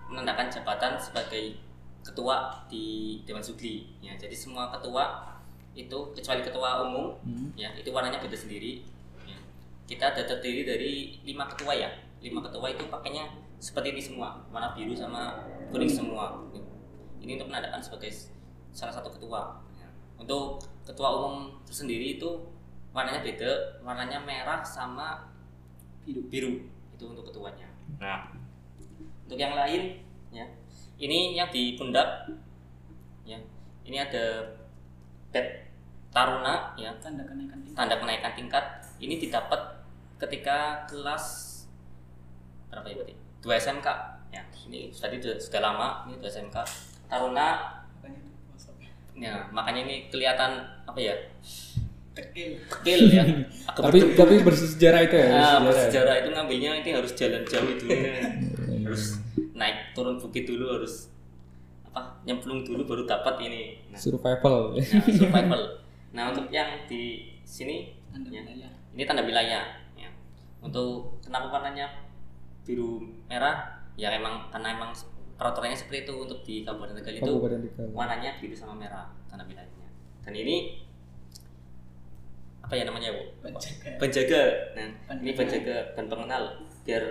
menandakan 0.07 0.47
jabatan 0.47 0.95
sebagai 0.95 1.59
ketua 2.03 2.63
di 2.71 3.19
Dewan 3.27 3.43
Sugli, 3.43 3.91
ya. 3.99 4.15
Jadi 4.15 4.35
semua 4.35 4.71
ketua 4.71 5.27
itu 5.75 5.95
kecuali 6.15 6.43
ketua 6.43 6.83
umum, 6.83 7.15
Hmm. 7.23 7.47
ya 7.55 7.71
itu 7.75 7.91
warnanya 7.91 8.19
beda 8.19 8.35
sendiri. 8.35 8.83
Ya. 9.23 9.39
Kita 9.87 10.11
ada 10.11 10.23
terdiri 10.27 10.67
dari 10.67 11.19
lima 11.23 11.47
ketua 11.47 11.71
ya. 11.71 11.87
Lima 12.19 12.43
ketua 12.43 12.67
itu 12.71 12.83
pakainya 12.91 13.31
seperti 13.59 13.95
ini 13.95 14.01
semua, 14.03 14.35
warna 14.51 14.75
biru 14.75 14.91
sama 14.91 15.39
kuning 15.71 15.87
semua. 15.87 16.35
Ini 17.21 17.37
untuk 17.37 17.53
menandakan 17.53 17.79
sebagai 17.79 18.09
salah 18.73 18.91
satu 18.91 19.13
ketua. 19.13 19.61
Ya. 19.77 19.87
Untuk 20.17 20.65
ketua 20.83 21.09
umum 21.21 21.61
tersendiri 21.63 22.17
itu 22.17 22.29
warnanya 22.91 23.21
beda, 23.23 23.81
warnanya 23.85 24.19
merah 24.25 24.59
sama 24.65 25.29
biru. 26.03 26.25
biru 26.27 26.51
itu 26.97 27.03
untuk 27.05 27.29
ketuanya. 27.29 27.69
Nah, 28.01 28.33
untuk 29.29 29.37
yang 29.37 29.55
lain 29.55 30.01
ya, 30.33 30.45
ini 30.99 31.37
yang 31.37 31.47
di 31.53 31.77
pundak 31.79 32.27
ya, 33.23 33.37
ini 33.85 33.97
ada 34.01 34.57
bed 35.31 35.47
taruna 36.11 36.75
ya, 36.75 36.91
Tanda 36.99 37.23
kenaikan 37.23 37.63
tingkat. 37.63 37.77
tanda 37.77 37.95
kenaikan 37.95 38.33
tingkat 38.35 38.65
ini 38.99 39.15
didapat 39.15 39.61
ketika 40.19 40.83
kelas 40.91 41.47
berapa 42.69 42.87
ya 42.87 42.95
berarti? 42.99 43.15
2 43.41 43.57
SMK 43.57 43.87
ya. 44.31 44.43
Ini 44.69 44.93
tadi 44.93 45.17
sudah, 45.17 45.37
sudah 45.41 45.61
lama, 45.63 45.87
ini 46.07 46.21
2 46.21 46.29
SMK. 46.29 46.57
Taruna 47.11 47.47
itu 48.01 48.71
ya, 49.19 49.35
makanya 49.51 49.83
ini 49.85 49.95
kelihatan 50.07 50.51
apa 50.87 50.95
ya? 50.97 51.13
Tekil. 52.11 52.59
Kecil 52.67 52.99
ya. 53.07 53.23
Agak 53.71 53.83
Tapi 53.87 53.97
berdebu. 54.03 54.17
tapi 54.17 54.35
bersejarah 54.41 55.01
itu 55.05 55.15
ya. 55.15 55.27
Nah, 55.27 55.35
bersejarah 55.35 55.51
ya? 55.53 55.63
bersejarah 55.67 56.15
itu 56.17 56.29
ngambilnya 56.31 56.71
itu 56.79 56.89
harus 56.91 57.11
jalan 57.15 57.41
jauh 57.45 57.71
dulu. 57.77 57.99
harus 58.81 59.03
naik 59.53 59.77
turun 59.93 60.15
bukit 60.17 60.43
dulu 60.43 60.65
harus 60.73 61.07
apa 61.85 62.19
nyemplung 62.23 62.63
dulu 62.63 62.81
baru 62.83 63.03
dapat 63.05 63.35
ini. 63.43 63.63
Nah, 63.87 63.99
Survival. 63.99 64.75
nah, 64.75 65.05
survival. 65.07 65.61
Nah, 66.11 66.23
untuk 66.31 66.47
yang 66.49 66.67
di 66.87 67.35
sini 67.43 67.95
Tanda 68.11 68.27
ya, 68.27 68.43
wilayah. 68.43 68.71
ini 68.91 69.03
tanda 69.07 69.23
wilayah 69.23 69.63
ya. 69.95 70.09
Untuk 70.59 71.15
kenapa 71.23 71.47
warnanya 71.47 71.87
biru 72.63 72.99
merah? 73.27 73.79
Ya 73.95 74.11
emang 74.11 74.51
karena 74.51 74.75
emang 74.75 74.91
peraturannya 75.41 75.73
seperti 75.73 76.05
itu 76.05 76.13
untuk 76.13 76.45
di 76.45 76.61
Kabupaten 76.61 76.93
Tegal 76.95 77.17
itu 77.17 77.25
Kabupaten 77.25 77.59
Tegal. 77.65 77.87
warnanya 77.91 78.37
biru 78.37 78.53
sama 78.53 78.77
merah 78.77 79.09
tanda 79.25 79.41
wilayahnya. 79.41 79.89
Dan 80.21 80.33
ini 80.37 80.85
apa 82.61 82.73
ya 82.77 82.85
namanya, 82.85 83.09
Bu? 83.11 83.21
Penjaga. 83.41 83.89
penjaga 83.97 84.41
nah 84.71 84.85
Penjaga. 85.09 85.19
ini 85.19 85.31
penjaga 85.33 85.77
dan 85.91 86.05
pengenal 86.05 86.43
biar 86.81 87.03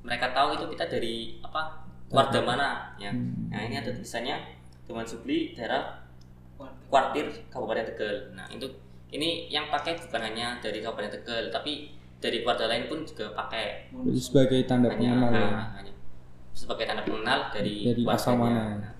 mereka 0.00 0.26
tahu 0.32 0.48
itu 0.52 0.64
kita 0.74 0.84
dari 0.88 1.14
apa 1.40 1.62
warga 2.08 2.40
mana 2.40 2.68
ya 2.96 3.08
Hmm. 3.08 3.48
nah 3.48 3.62
ini 3.62 3.74
ada 3.74 3.88
tulisannya 3.88 4.36
Dewan 4.84 5.04
Subli 5.04 5.54
daerah 5.54 6.02
Warga. 6.56 6.74
kuartir 6.88 7.26
Kabupaten 7.46 7.86
Tegal 7.86 8.14
nah 8.32 8.44
itu 8.48 8.66
ini 9.08 9.48
yang 9.48 9.68
pakai 9.68 9.96
bukan 9.96 10.20
hanya 10.20 10.58
dari 10.58 10.82
Kabupaten 10.82 11.14
Tegal 11.14 11.48
tapi 11.48 11.94
dari 12.18 12.42
keluarga 12.42 12.66
lain 12.66 12.84
pun 12.86 12.98
juga 13.02 13.30
pakai 13.32 13.88
sebagai 14.12 14.66
tanda 14.66 14.90
hanya, 14.90 15.14
pengenal 15.14 15.30
ya. 15.30 15.48
nah, 15.48 15.68
hanya 15.78 15.92
sebagai 16.58 16.90
tanda 16.90 17.06
pengenal 17.06 17.54
dari, 17.54 17.86
Dari 17.86 18.02
asal 18.02 18.34
keluarganya. 18.34 18.58
mana. 18.66 18.82
Nah, 18.82 18.92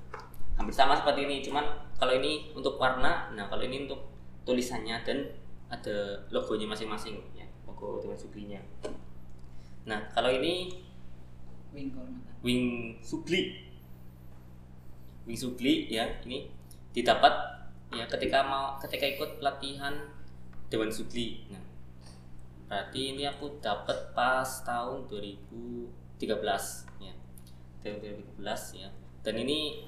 hampir 0.54 0.74
sama 0.74 0.94
seperti 0.94 1.26
ini 1.26 1.42
cuman 1.42 1.66
kalau 1.98 2.14
ini 2.14 2.54
untuk 2.54 2.78
warna 2.78 3.30
nah 3.34 3.46
kalau 3.46 3.62
ini 3.62 3.86
untuk 3.86 3.98
tulisannya 4.46 5.02
dan 5.02 5.18
ada 5.66 6.18
logonya 6.30 6.66
masing-masing 6.66 7.18
ya 7.34 7.46
logo 7.66 7.98
Dewan 7.98 8.18
Sublinya 8.18 8.58
nah 9.86 10.02
kalau 10.10 10.30
ini 10.30 10.82
Wing 11.70 11.92
kehormatan. 11.92 12.32
wing 12.40 12.64
subli 13.04 13.60
wing 15.28 15.36
subli 15.36 15.86
ya 15.92 16.08
ini 16.24 16.48
didapat 16.90 17.30
ya 17.92 18.08
ketika 18.08 18.40
mau 18.42 18.74
ketika 18.80 19.04
ikut 19.04 19.30
pelatihan 19.38 19.94
Dewan 20.72 20.88
Subli 20.88 21.44
nah 21.52 21.60
berarti 22.68 23.12
ini 23.16 23.28
aku 23.28 23.60
dapat 23.60 24.16
pas 24.16 24.48
tahun 24.64 25.06
2013 25.06 26.87
ya 27.82 27.94
tahun 27.94 28.22
2013 28.40 28.80
ya. 28.82 28.88
Dan 29.22 29.34
ini 29.44 29.84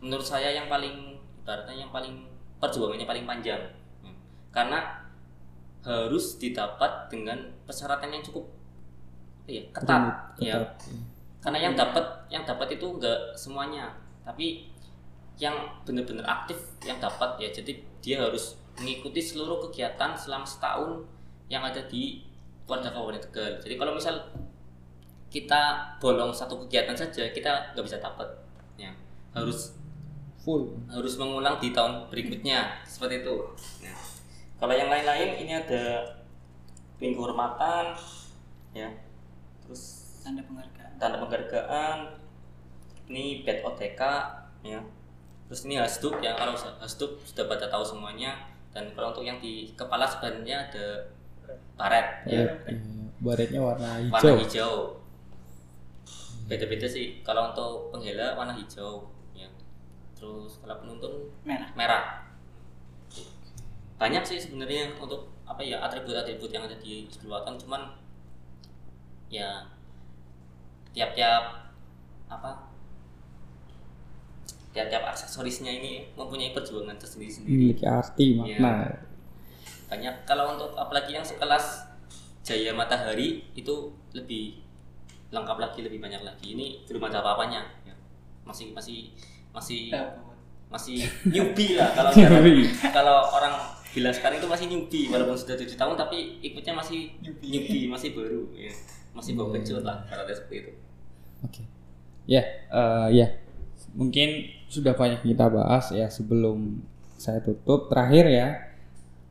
menurut 0.00 0.24
saya 0.24 0.52
yang 0.52 0.66
paling 0.66 1.16
ibaratnya 1.44 1.84
yang 1.86 1.92
paling 1.92 2.24
perjuangannya 2.58 3.06
paling 3.06 3.26
panjang. 3.28 3.62
Ya. 4.04 4.12
karena 4.54 4.80
harus 5.84 6.40
didapat 6.40 7.12
dengan 7.12 7.36
persyaratan 7.68 8.08
yang 8.08 8.24
cukup 8.24 8.46
ya 9.44 9.60
ketat 9.74 10.32
ya. 10.40 10.56
Ketat. 10.56 10.88
karena 11.44 11.58
yang 11.60 11.74
dapat 11.76 12.04
yang 12.32 12.44
dapat 12.48 12.78
itu 12.78 12.86
enggak 12.88 13.36
semuanya. 13.36 13.92
Tapi 14.24 14.72
yang 15.36 15.54
benar-benar 15.84 16.24
aktif 16.24 16.56
yang 16.86 16.96
dapat 17.02 17.36
ya. 17.36 17.48
Jadi 17.52 17.84
dia 18.00 18.24
harus 18.24 18.56
mengikuti 18.80 19.20
seluruh 19.20 19.60
kegiatan 19.68 20.16
selama 20.16 20.46
setahun 20.46 21.04
yang 21.52 21.62
ada 21.62 21.84
di 21.84 22.24
Warga 22.64 22.88
Kabupaten 22.88 23.20
Tegal. 23.28 23.60
Jadi 23.60 23.74
kalau 23.76 23.92
misal 23.92 24.16
kita 25.34 25.62
bolong 25.98 26.30
satu 26.30 26.62
kegiatan 26.62 26.94
saja 26.94 27.26
kita 27.34 27.74
nggak 27.74 27.82
bisa 27.82 27.98
dapat 27.98 28.28
ya 28.78 28.94
harus 29.34 29.74
Full. 30.38 30.70
harus 30.86 31.16
mengulang 31.16 31.58
di 31.58 31.72
tahun 31.72 32.06
berikutnya 32.12 32.84
seperti 32.84 33.24
itu. 33.24 33.34
Nah, 33.80 33.96
kalau 34.60 34.76
yang 34.76 34.92
lain-lain 34.92 35.40
ini 35.40 35.56
ada 35.56 36.04
pin 37.00 37.16
kehormatan, 37.16 37.96
ya, 38.70 38.92
terus 39.64 40.04
Tanda 40.20 40.44
penghargaan. 40.44 41.00
tanda 41.00 41.16
penghargaan, 41.16 41.98
ini 43.08 43.40
bed 43.40 43.64
OTK, 43.64 44.00
ya, 44.62 44.84
terus 45.48 45.64
ini 45.64 45.80
hasduk 45.80 46.20
ya 46.20 46.36
kalau 46.36 46.52
hasduk 46.76 47.24
sudah 47.24 47.48
pada 47.48 47.64
tahu 47.66 47.80
semuanya 47.80 48.36
dan 48.68 48.92
kalau 48.92 49.16
untuk 49.16 49.24
yang 49.24 49.40
di 49.40 49.72
kepala 49.72 50.04
sebenarnya 50.04 50.68
ada 50.68 51.08
baret, 51.74 52.06
ya, 52.28 52.44
Ya, 52.44 52.44
baretnya 53.18 53.60
warna 53.64 53.88
hijau. 53.96 54.12
warna 54.12 54.32
hijau. 54.44 54.72
Beda-beda 56.44 56.84
sih. 56.84 57.20
Kalau 57.20 57.50
untuk 57.50 57.88
penghela 57.90 58.34
warna 58.34 58.52
hijau, 58.52 59.08
ya. 59.32 59.48
Terus 60.12 60.60
kalau 60.60 60.76
penuntun 60.78 61.12
Merah. 61.42 61.70
merah. 61.74 62.04
Banyak 63.94 64.22
sih 64.22 64.36
sebenarnya 64.36 64.92
untuk 64.96 65.30
apa 65.44 65.60
ya 65.60 65.78
atribut-atribut 65.80 66.48
yang 66.48 66.64
ada 66.64 66.74
di 66.74 67.04
Selatan 67.06 67.54
cuman 67.54 67.84
ya 69.28 69.60
tiap-tiap 70.90 71.68
apa 72.26 72.72
tiap-tiap 74.72 75.04
aksesorisnya 75.06 75.68
ini 75.70 76.10
mempunyai 76.14 76.50
perjuangan 76.50 76.96
tersendiri-sendiri 76.96 77.52
Memiliki 77.52 77.84
arti 77.84 78.26
Iya. 78.34 78.56
makna. 78.58 78.72
banyak 79.86 80.14
kalau 80.24 80.56
untuk 80.56 80.72
apalagi 80.74 81.12
yang 81.12 81.22
sekelas 81.22 81.92
Jaya 82.40 82.72
Matahari 82.72 83.46
itu 83.52 83.74
lebih 84.10 84.63
lengkap 85.34 85.58
lagi 85.58 85.80
lebih 85.82 85.98
banyak 85.98 86.22
lagi 86.22 86.54
ini 86.54 86.86
belum 86.86 87.02
ada 87.10 87.18
apa-apanya 87.20 87.60
ya. 87.82 87.94
masih 88.46 88.70
masih 88.72 89.10
masih 89.50 89.90
masih 90.70 91.04
newbie 91.28 91.74
lah 91.74 91.90
kalau 91.92 92.10
kalau 92.96 93.16
orang 93.34 93.54
bilang 93.94 94.10
sekarang 94.10 94.42
itu 94.42 94.48
masih 94.50 94.66
newbie 94.66 95.06
walaupun 95.06 95.38
sudah 95.38 95.54
tujuh 95.54 95.78
tahun 95.78 95.94
tapi 95.94 96.42
ikutnya 96.42 96.74
masih 96.74 97.14
Newbie. 97.22 97.50
newbie 97.50 97.86
masih 97.86 98.10
baru 98.10 98.42
ya 98.54 98.72
masih 99.14 99.38
bau 99.38 99.54
kecut 99.54 99.82
lah 99.86 100.02
kalau 100.10 100.26
ada 100.26 100.34
seperti 100.34 100.66
itu 100.66 100.72
Oke. 101.44 101.62
Ya, 102.24 102.40
eh, 102.72 103.08
ya. 103.12 103.26
Mungkin 103.92 104.48
sudah 104.66 104.96
banyak 104.96 105.20
kita 105.22 105.52
bahas 105.52 105.92
ya 105.92 106.08
sebelum 106.08 106.80
saya 107.20 107.44
tutup. 107.44 107.92
Terakhir 107.92 108.24
ya, 108.32 108.46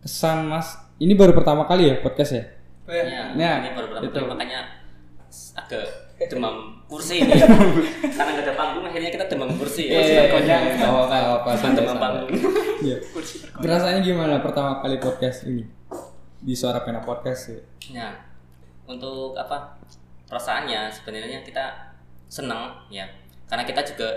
kesan 0.05 0.45
Mas. 0.45 0.77
Ini 1.01 1.17
baru 1.17 1.33
pertama 1.33 1.65
kali 1.65 1.89
ya 1.89 1.95
podcast 2.05 2.37
ya? 2.37 2.43
ya, 2.85 3.33
Nah, 3.33 3.65
ini 3.65 3.69
baru 3.73 3.87
pertama 3.89 4.05
itu. 4.05 4.13
kali 4.13 4.25
makanya 4.29 4.59
agak 5.53 5.85
demam 6.29 6.81
kursi 6.89 7.25
ini. 7.25 7.33
Karena 7.37 8.31
nggak 8.33 8.45
ada 8.45 8.53
panggung 8.53 8.85
akhirnya 8.85 9.11
kita 9.13 9.25
demam 9.29 9.49
kursi. 9.57 9.89
Ya 9.89 10.29
iya. 10.29 10.85
Oh, 10.89 11.05
apa 11.05 11.41
apa. 11.41 11.49
Demam 11.73 11.97
panggung. 11.97 12.29
Iya. 12.81 12.97
Rasanya 13.73 14.01
gimana 14.01 14.41
pertama 14.41 14.81
kali 14.81 14.97
podcast 14.97 15.45
ini? 15.49 15.65
Di 16.43 16.53
Suara 16.57 16.83
Pena 16.83 16.99
Podcast 16.99 17.55
ya. 17.55 17.59
Nah, 17.95 18.13
untuk 18.85 19.37
apa? 19.39 19.79
Perasaannya 20.27 20.89
sebenarnya 20.89 21.45
kita 21.45 21.93
senang 22.25 22.73
ya, 22.89 23.05
karena 23.45 23.61
kita 23.69 23.85
juga 23.85 24.09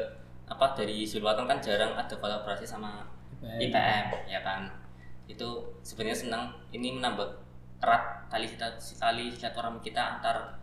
apa 0.49 0.73
dari 0.73 1.05
Sulawesi 1.05 1.45
kan 1.45 1.59
jarang 1.61 1.93
ada 1.93 2.15
kolaborasi 2.17 2.65
sama 2.65 3.05
IPM 3.45 4.25
ya 4.25 4.41
kan? 4.41 4.65
Itu 5.29 5.77
sebenarnya 5.85 6.17
senang 6.17 6.57
ini 6.73 6.97
menambah 6.97 7.29
erat 7.85 8.33
tali 8.33 8.49
tali 8.97 9.29
silaturahmi 9.29 9.85
kita 9.85 10.19
antar 10.19 10.57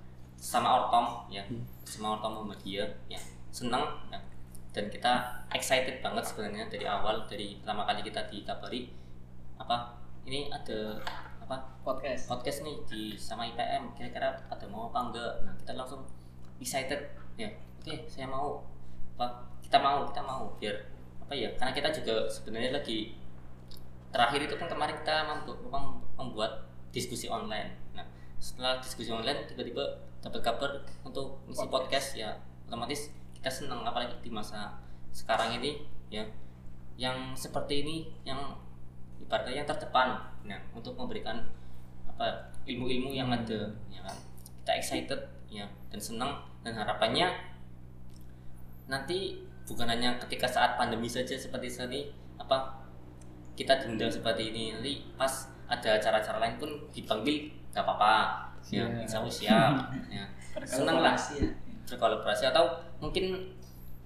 sama 0.44 0.76
ortom 0.76 1.32
ya. 1.32 1.40
Sama 1.88 2.20
ortom 2.20 2.44
Muhammadiyah 2.44 2.92
ya. 3.08 3.20
Senang 3.48 4.04
ya. 4.12 4.20
dan 4.74 4.90
kita 4.90 5.14
excited 5.54 6.02
banget 6.02 6.26
sebenarnya 6.26 6.66
dari 6.66 6.84
awal 6.90 7.24
dari 7.30 7.62
pertama 7.62 7.88
kali 7.88 8.04
kita 8.04 8.28
ditabari 8.28 8.92
apa? 9.56 9.96
Ini 10.28 10.52
ada 10.52 11.00
apa? 11.40 11.56
Podcast. 11.88 12.28
Podcast 12.28 12.68
nih 12.68 12.76
di 12.84 13.02
sama 13.16 13.48
IPM 13.48 13.96
kira-kira 13.96 14.36
ada 14.52 14.66
mau 14.68 14.92
apa 14.92 15.00
enggak? 15.08 15.34
Nah 15.48 15.54
kita 15.56 15.72
langsung 15.80 16.04
excited 16.60 17.00
ya. 17.40 17.48
Oke 17.80 18.04
saya 18.12 18.28
mau 18.28 18.60
apa? 19.16 19.48
Kita 19.64 19.80
mau 19.80 20.04
kita 20.12 20.22
mau 20.26 20.52
biar 20.60 20.76
apa 21.24 21.34
ya? 21.38 21.56
Karena 21.56 21.72
kita 21.72 21.94
juga 22.04 22.28
sebenarnya 22.28 22.76
lagi 22.76 23.16
terakhir 24.12 24.50
itu 24.50 24.56
kan 24.60 24.68
kemarin 24.68 24.98
kita 25.00 25.24
membuat 26.18 26.68
diskusi 26.90 27.30
online. 27.30 27.78
Nah 27.94 28.04
setelah 28.42 28.82
diskusi 28.82 29.14
online 29.14 29.46
tiba-tiba 29.46 30.12
dapat 30.24 30.40
kabar 30.40 30.72
untuk 31.04 31.44
ngisi 31.46 31.68
podcast. 31.68 32.16
ya 32.16 32.32
otomatis 32.66 33.12
kita 33.36 33.52
senang 33.52 33.84
apalagi 33.84 34.16
di 34.24 34.32
masa 34.32 34.72
sekarang 35.12 35.60
ini 35.60 35.84
ya. 36.08 36.24
Yang 36.96 37.50
seperti 37.50 37.84
ini 37.84 37.96
yang 38.24 38.40
ibaratnya 39.20 39.62
yang 39.62 39.68
terdepan 39.68 40.24
nah 40.48 40.60
untuk 40.72 40.96
memberikan 40.96 41.44
apa 42.08 42.54
ilmu-ilmu 42.64 43.12
yang 43.12 43.28
ada 43.28 43.68
ya 43.92 44.00
kan. 44.00 44.16
Kita 44.64 44.72
excited 44.80 45.20
ya 45.52 45.68
dan 45.92 46.00
senang 46.00 46.32
dan 46.64 46.80
harapannya 46.80 47.28
nanti 48.88 49.44
bukan 49.68 49.88
hanya 49.88 50.16
ketika 50.24 50.48
saat 50.48 50.76
pandemi 50.80 51.08
saja 51.08 51.36
seperti 51.36 51.72
ini 51.88 52.12
apa 52.36 52.84
kita 53.54 53.80
diundang 53.80 54.12
seperti 54.12 54.52
ini 54.52 54.64
nanti 54.76 54.94
pas 55.16 55.48
ada 55.70 55.98
acara-acara 55.98 56.38
lain 56.42 56.56
pun 56.60 56.72
dipanggil 56.92 57.48
nggak 57.72 57.84
apa-apa 57.86 58.53
ya 58.72 58.86
Siap. 58.88 59.04
insya 59.04 59.18
Allah 59.20 59.34
siap 59.34 59.74
ya. 60.08 60.26
Senang 60.64 60.98
lah. 61.04 61.16
Berkolaborasi 61.18 61.34
ya. 61.44 61.50
berkolaborasi 61.84 62.44
atau 62.50 62.64
mungkin 63.04 63.26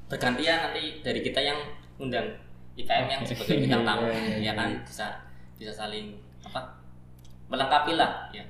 bergantian 0.10 0.72
nanti 0.72 1.04
dari 1.06 1.20
kita 1.22 1.38
yang 1.38 1.60
undang 2.02 2.26
IPM 2.78 3.06
yang 3.10 3.22
sebagai 3.26 3.58
bintang 3.66 3.84
tamu 3.86 4.06
Iya, 4.10 4.18
iya, 4.18 4.38
ya 4.42 4.54
kan? 4.58 4.70
bisa 4.86 5.08
bisa 5.58 5.74
saling 5.74 6.14
apa 6.46 6.62
melengkapi 7.50 7.98
lah 7.98 8.30
ya. 8.34 8.42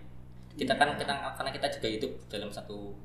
Kita 0.58 0.74
kan 0.76 0.96
kita 0.98 1.14
karena 1.38 1.52
kita 1.54 1.68
juga 1.70 1.88
hidup 1.88 2.12
dalam 2.32 2.50
satu 2.52 2.96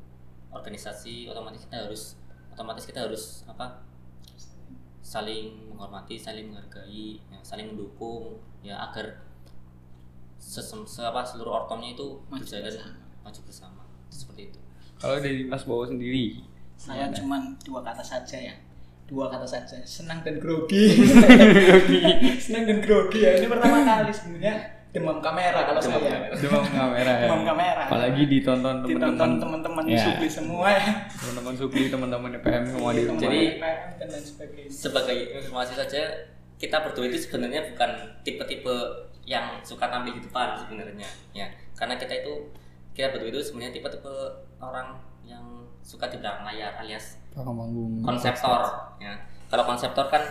organisasi 0.52 1.26
otomatis 1.28 1.64
kita 1.66 1.84
harus 1.84 2.02
otomatis 2.52 2.84
kita 2.84 3.00
harus 3.08 3.44
apa 3.48 3.80
saling 5.02 5.68
menghormati 5.68 6.16
saling 6.16 6.48
menghargai 6.52 7.18
ya, 7.18 7.38
saling 7.42 7.72
mendukung 7.74 8.38
ya 8.62 8.78
agar 8.78 9.20
sesem 10.42 10.82
se- 10.82 11.00
apa 11.00 11.22
seluruh 11.22 11.54
ortomnya 11.56 11.94
itu 11.94 12.18
Maju 12.26 12.36
berjalan 12.36 12.66
bersama. 12.66 12.98
maju 13.22 13.40
bersama 13.42 13.82
seperti 14.08 14.42
itu 14.44 14.58
Kalau 14.98 15.16
dari 15.16 15.42
Mas 15.44 15.62
Bowo 15.62 15.82
sendiri, 15.84 16.42
Saya 16.74 17.06
cuman 17.08 17.54
dua 17.60 17.78
kata 17.80 18.02
saja 18.02 18.34
ya. 18.36 18.54
Dua 19.04 19.26
kata 19.28 19.42
saja. 19.44 19.78
Senang 19.82 20.18
dan 20.20 20.38
grogi. 20.42 20.94
Senang 22.38 22.64
dan 22.64 22.78
grogi 22.80 23.20
ya. 23.20 23.34
Ini 23.36 23.46
pertama 23.46 23.82
kali 23.82 24.10
sebenarnya 24.10 24.54
demam 24.90 25.18
kamera 25.18 25.64
kalau 25.64 25.80
Demam 25.80 25.98
saya. 25.98 26.10
kamera. 26.12 26.34
demam 26.36 26.64
kamera 26.64 27.12
ya. 27.12 27.24
Demam 27.24 27.42
kamera. 27.44 27.82
Apalagi 27.86 28.22
ditonton 28.26 28.74
Ditonton 28.84 29.10
teman-teman 29.16 29.58
teman-teman 29.62 29.84
Ya. 29.88 30.04
supli 30.04 30.28
semua 30.28 30.68
ya. 30.70 30.84
teman-teman 31.08 31.54
Supli, 31.56 31.82
teman-teman 31.88 32.30
IPM 32.34 32.64
semua 32.68 32.90
di 32.92 33.02
rumah. 33.04 33.20
Jadi- 33.20 33.50
dan 33.92 34.08
lain 34.08 34.24
sebagainya. 34.24 34.70
sebagai 34.70 35.16
informasi 35.36 35.72
saja 35.76 36.00
kita 36.56 36.76
berdua 36.80 37.04
itu 37.06 37.18
sebenarnya 37.20 37.60
bukan 37.68 37.90
tipe-tipe 38.22 38.74
yang 39.22 39.62
suka 39.62 39.86
tampil 39.86 40.18
di 40.18 40.22
depan 40.26 40.58
sebenarnya 40.58 41.08
ya. 41.30 41.46
Karena 41.78 41.94
kita 41.94 42.10
itu 42.26 42.50
kita 42.92 43.14
berdua 43.14 43.30
itu 43.32 43.40
sebenarnya 43.40 43.72
tipe-tipe 43.78 44.14
orang 44.58 44.98
yang 45.22 45.42
suka 45.82 46.10
di 46.10 46.18
belakang 46.18 46.44
layar 46.46 46.74
alias 46.82 47.18
konseptor 48.02 48.60
ya. 48.98 49.14
Kalau 49.48 49.64
konseptor 49.64 50.06
kan 50.10 50.22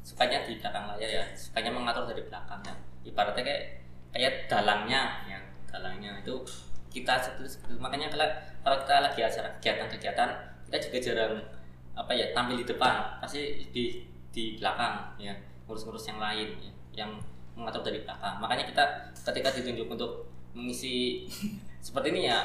sukanya 0.00 0.42
di 0.48 0.58
belakang 0.58 0.96
layar 0.96 1.10
ya. 1.22 1.24
Sukanya 1.36 1.70
mengatur 1.72 2.08
dari 2.08 2.24
belakang 2.24 2.60
ya. 2.64 2.74
Ibaratnya 3.06 3.42
kayak 3.44 3.62
kayak 4.10 4.32
dalangnya 4.48 5.22
ya. 5.28 5.38
Dalangnya 5.68 6.16
itu 6.24 6.34
kita 6.90 7.20
seperti- 7.20 7.76
makanya 7.76 8.08
kalau 8.08 8.26
kalau 8.64 8.76
kita 8.80 8.94
lagi 9.04 9.20
acara 9.20 9.48
kegiatan-kegiatan 9.60 10.28
kita 10.66 10.76
juga 10.80 10.98
jarang 10.98 11.34
apa 11.92 12.12
ya 12.16 12.32
tampil 12.32 12.56
di 12.60 12.66
depan. 12.66 13.20
Pasti 13.20 13.68
di 13.70 14.02
di 14.32 14.56
belakang 14.56 15.20
ya. 15.20 15.36
Ngurus-ngurus 15.66 16.06
yang 16.14 16.22
lain 16.22 16.48
ya, 16.62 16.72
yang 17.04 17.10
mengatur 17.56 17.82
dari 17.82 18.04
belakang 18.04 18.36
makanya 18.38 18.64
kita 18.68 18.84
ketika 19.26 19.48
ditunjuk 19.56 19.88
untuk 19.88 20.28
mengisi 20.52 21.26
seperti 21.86 22.12
ini 22.12 22.28
ya 22.28 22.38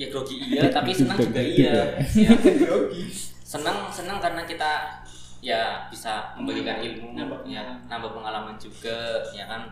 ya 0.00 0.06
grogi 0.08 0.40
iya 0.40 0.70
tapi 0.76 0.90
senang 0.96 1.18
juga 1.20 1.40
iya 1.44 1.98
ya 2.24 2.30
Grogi. 2.40 3.12
senang 3.44 3.92
senang 3.92 4.16
karena 4.22 4.48
kita 4.48 5.02
ya 5.44 5.88
bisa 5.92 6.32
memberikan 6.36 6.80
ilmu 6.80 7.16
Nambah 7.16 7.44
ya 7.44 7.80
nambah 7.88 8.12
pengalaman 8.16 8.56
juga 8.56 9.20
ya 9.36 9.44
kan 9.44 9.68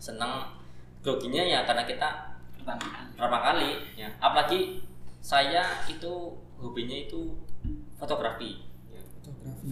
senang 0.00 0.48
groginya 1.04 1.42
ya 1.42 1.64
karena 1.68 1.84
kita 1.84 2.32
Pertama 2.62 3.42
kali. 3.42 3.74
ya 3.98 4.06
apalagi 4.22 4.78
saya 5.18 5.82
itu 5.90 6.38
hobinya 6.62 6.94
itu 6.94 7.34
fotografi 7.98 8.62
ya. 8.90 9.02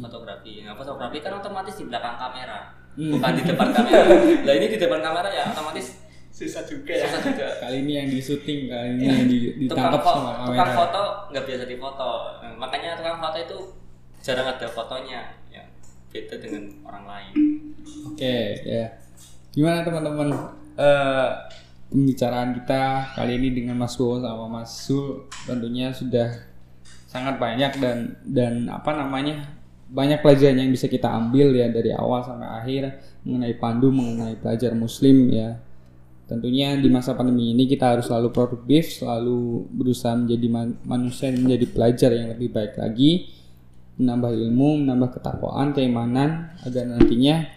fotografi 0.03 0.67
nah 0.67 0.75
fotografi 0.75 1.23
kan 1.23 1.39
otomatis 1.39 1.79
di 1.79 1.87
belakang 1.87 2.19
kamera. 2.19 2.80
Bukan 2.93 3.33
di 3.33 3.43
depan 3.45 3.69
kamera 3.71 4.03
lah 4.43 4.55
ini 4.55 4.67
di 4.67 4.79
depan 4.79 5.01
kamera 5.01 5.29
ya 5.29 5.45
otomatis 5.49 5.99
Susah 6.31 6.63
juga 6.63 6.89
ya. 6.91 7.05
susah 7.05 7.21
juga 7.27 7.47
Kali 7.61 7.77
ini 7.81 7.93
yang 7.95 8.09
di 8.09 8.17
syuting, 8.17 8.65
kali 8.67 8.89
ini 8.95 9.05
yang 9.05 9.27
di- 9.27 9.67
tukang, 9.67 9.93
ditangkap 9.93 10.03
sama 10.03 10.31
tukang 10.41 10.57
kamera. 10.57 10.73
foto 10.73 11.03
nggak 11.29 11.45
biasa 11.45 11.65
difoto 11.67 12.11
Nah, 12.41 12.53
makanya 12.57 12.91
tukang 12.95 13.19
foto 13.19 13.37
itu 13.39 13.59
jarang 14.21 14.49
ada 14.49 14.67
fotonya 14.67 15.21
ya 15.47 15.63
beda 16.09 16.35
dengan 16.37 16.63
orang 16.83 17.05
lain 17.05 17.35
Oke, 18.07 18.37
ya. 18.63 18.87
Gimana 19.51 19.83
teman-teman? 19.83 20.29
Eh, 20.75 21.29
pembicaraan 21.89 22.55
kita 22.55 22.83
kali 23.13 23.33
ini 23.35 23.49
dengan 23.53 23.77
Mas 23.77 23.95
Bowo 23.95 24.17
sama 24.17 24.47
Mas 24.49 24.71
Sul 24.71 25.27
tentunya 25.45 25.91
sudah 25.91 26.31
sangat 27.05 27.37
banyak 27.37 27.75
dan 27.77 27.99
dan 28.25 28.65
apa 28.65 28.95
namanya 28.95 29.43
banyak 29.91 30.23
pelajaran 30.23 30.63
yang 30.63 30.71
bisa 30.71 30.87
kita 30.87 31.11
ambil 31.11 31.51
ya 31.51 31.67
dari 31.67 31.91
awal 31.91 32.23
sampai 32.23 32.47
akhir 32.47 32.83
mengenai 33.27 33.55
pandu 33.59 33.91
mengenai 33.91 34.39
pelajar 34.39 34.71
muslim 34.79 35.29
ya. 35.35 35.59
Tentunya 36.31 36.79
di 36.79 36.87
masa 36.87 37.19
pandemi 37.19 37.51
ini 37.51 37.67
kita 37.67 37.99
harus 37.99 38.07
selalu 38.07 38.31
produktif 38.31 38.87
selalu 39.03 39.67
berusaha 39.67 40.15
menjadi 40.15 40.47
man- 40.47 40.79
manusia 40.87 41.35
menjadi 41.35 41.67
pelajar 41.67 42.11
yang 42.15 42.31
lebih 42.31 42.55
baik 42.55 42.79
lagi 42.79 43.35
menambah 43.99 44.31
ilmu 44.33 44.87
menambah 44.87 45.19
ketakwaan 45.19 45.75
keimanan 45.75 46.55
agar 46.63 46.87
nantinya 46.87 47.51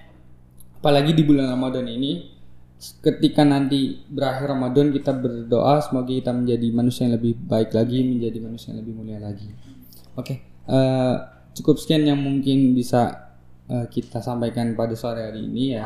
apalagi 0.81 1.13
di 1.13 1.23
bulan 1.23 1.53
Ramadan 1.53 1.85
ini 1.85 2.33
ketika 2.99 3.47
nanti 3.47 4.03
berakhir 4.09 4.51
Ramadan 4.51 4.91
kita 4.91 5.15
berdoa 5.15 5.79
semoga 5.79 6.11
kita 6.11 6.35
menjadi 6.35 6.67
manusia 6.73 7.07
yang 7.07 7.15
lebih 7.15 7.39
baik 7.45 7.71
lagi 7.71 8.03
menjadi 8.03 8.37
manusia 8.43 8.75
yang 8.75 8.83
lebih 8.83 8.93
mulia 8.97 9.21
lagi. 9.23 9.47
Oke 10.19 10.43
eh, 10.67 11.15
cukup 11.53 11.79
sekian 11.79 12.03
yang 12.05 12.19
mungkin 12.19 12.73
bisa 12.73 13.31
eh, 13.69 13.85
kita 13.89 14.19
sampaikan 14.19 14.73
pada 14.73 14.93
sore 14.97 15.29
hari 15.29 15.45
ini 15.45 15.77
ya 15.79 15.85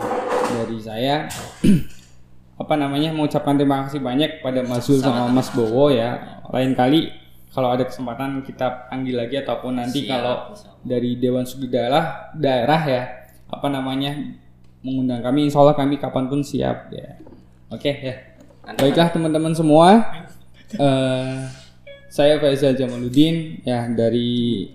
dari 0.52 0.80
saya. 0.82 1.28
Apa 2.62 2.74
namanya 2.74 3.14
mengucapkan 3.14 3.54
terima 3.54 3.86
kasih 3.86 4.02
banyak 4.02 4.42
pada 4.42 4.66
Mas 4.66 4.90
Zul 4.90 4.98
sama 4.98 5.30
Mas 5.30 5.54
Bowo 5.54 5.94
ya. 5.94 6.42
Lain 6.50 6.74
kali 6.74 7.06
kalau 7.54 7.70
ada 7.70 7.86
kesempatan 7.86 8.42
kita 8.42 8.90
panggil 8.90 9.14
lagi 9.14 9.38
ataupun 9.38 9.78
nanti 9.78 10.06
Siap, 10.06 10.10
kalau 10.10 10.36
dari 10.82 11.22
Dewan 11.22 11.46
Sudi 11.46 11.70
daerah 11.70 12.34
daerah 12.34 12.82
ya 12.82 13.02
apa 13.46 13.68
namanya 13.70 14.18
mengundang 14.82 15.22
kami. 15.22 15.46
Insya 15.46 15.62
Allah 15.62 15.78
kami 15.78 16.02
kapan 16.02 16.26
pun 16.26 16.42
siap 16.42 16.90
ya. 16.90 17.22
Oke 17.70 17.94
ya. 17.94 18.16
Nanti 18.66 18.80
baiklah 18.90 19.14
teman-teman 19.14 19.54
semua. 19.54 19.90
Eh 20.82 21.68
saya 22.18 22.40
Faisal 22.42 22.74
Jamaluddin 22.74 23.62
ya 23.62 23.86
dari 23.92 24.66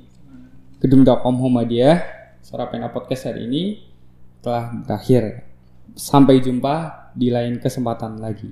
Gedung 0.82 1.06
Dakom 1.06 1.38
Muhammadiyah 1.38 2.02
Suara 2.42 2.66
Pena 2.66 2.90
Podcast 2.90 3.30
hari 3.30 3.46
ini 3.46 3.86
telah 4.42 4.74
berakhir 4.82 5.46
sampai 5.94 6.42
jumpa 6.42 7.06
di 7.14 7.30
lain 7.30 7.62
kesempatan 7.62 8.18
lagi 8.18 8.50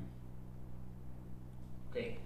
Oke. 1.90 2.22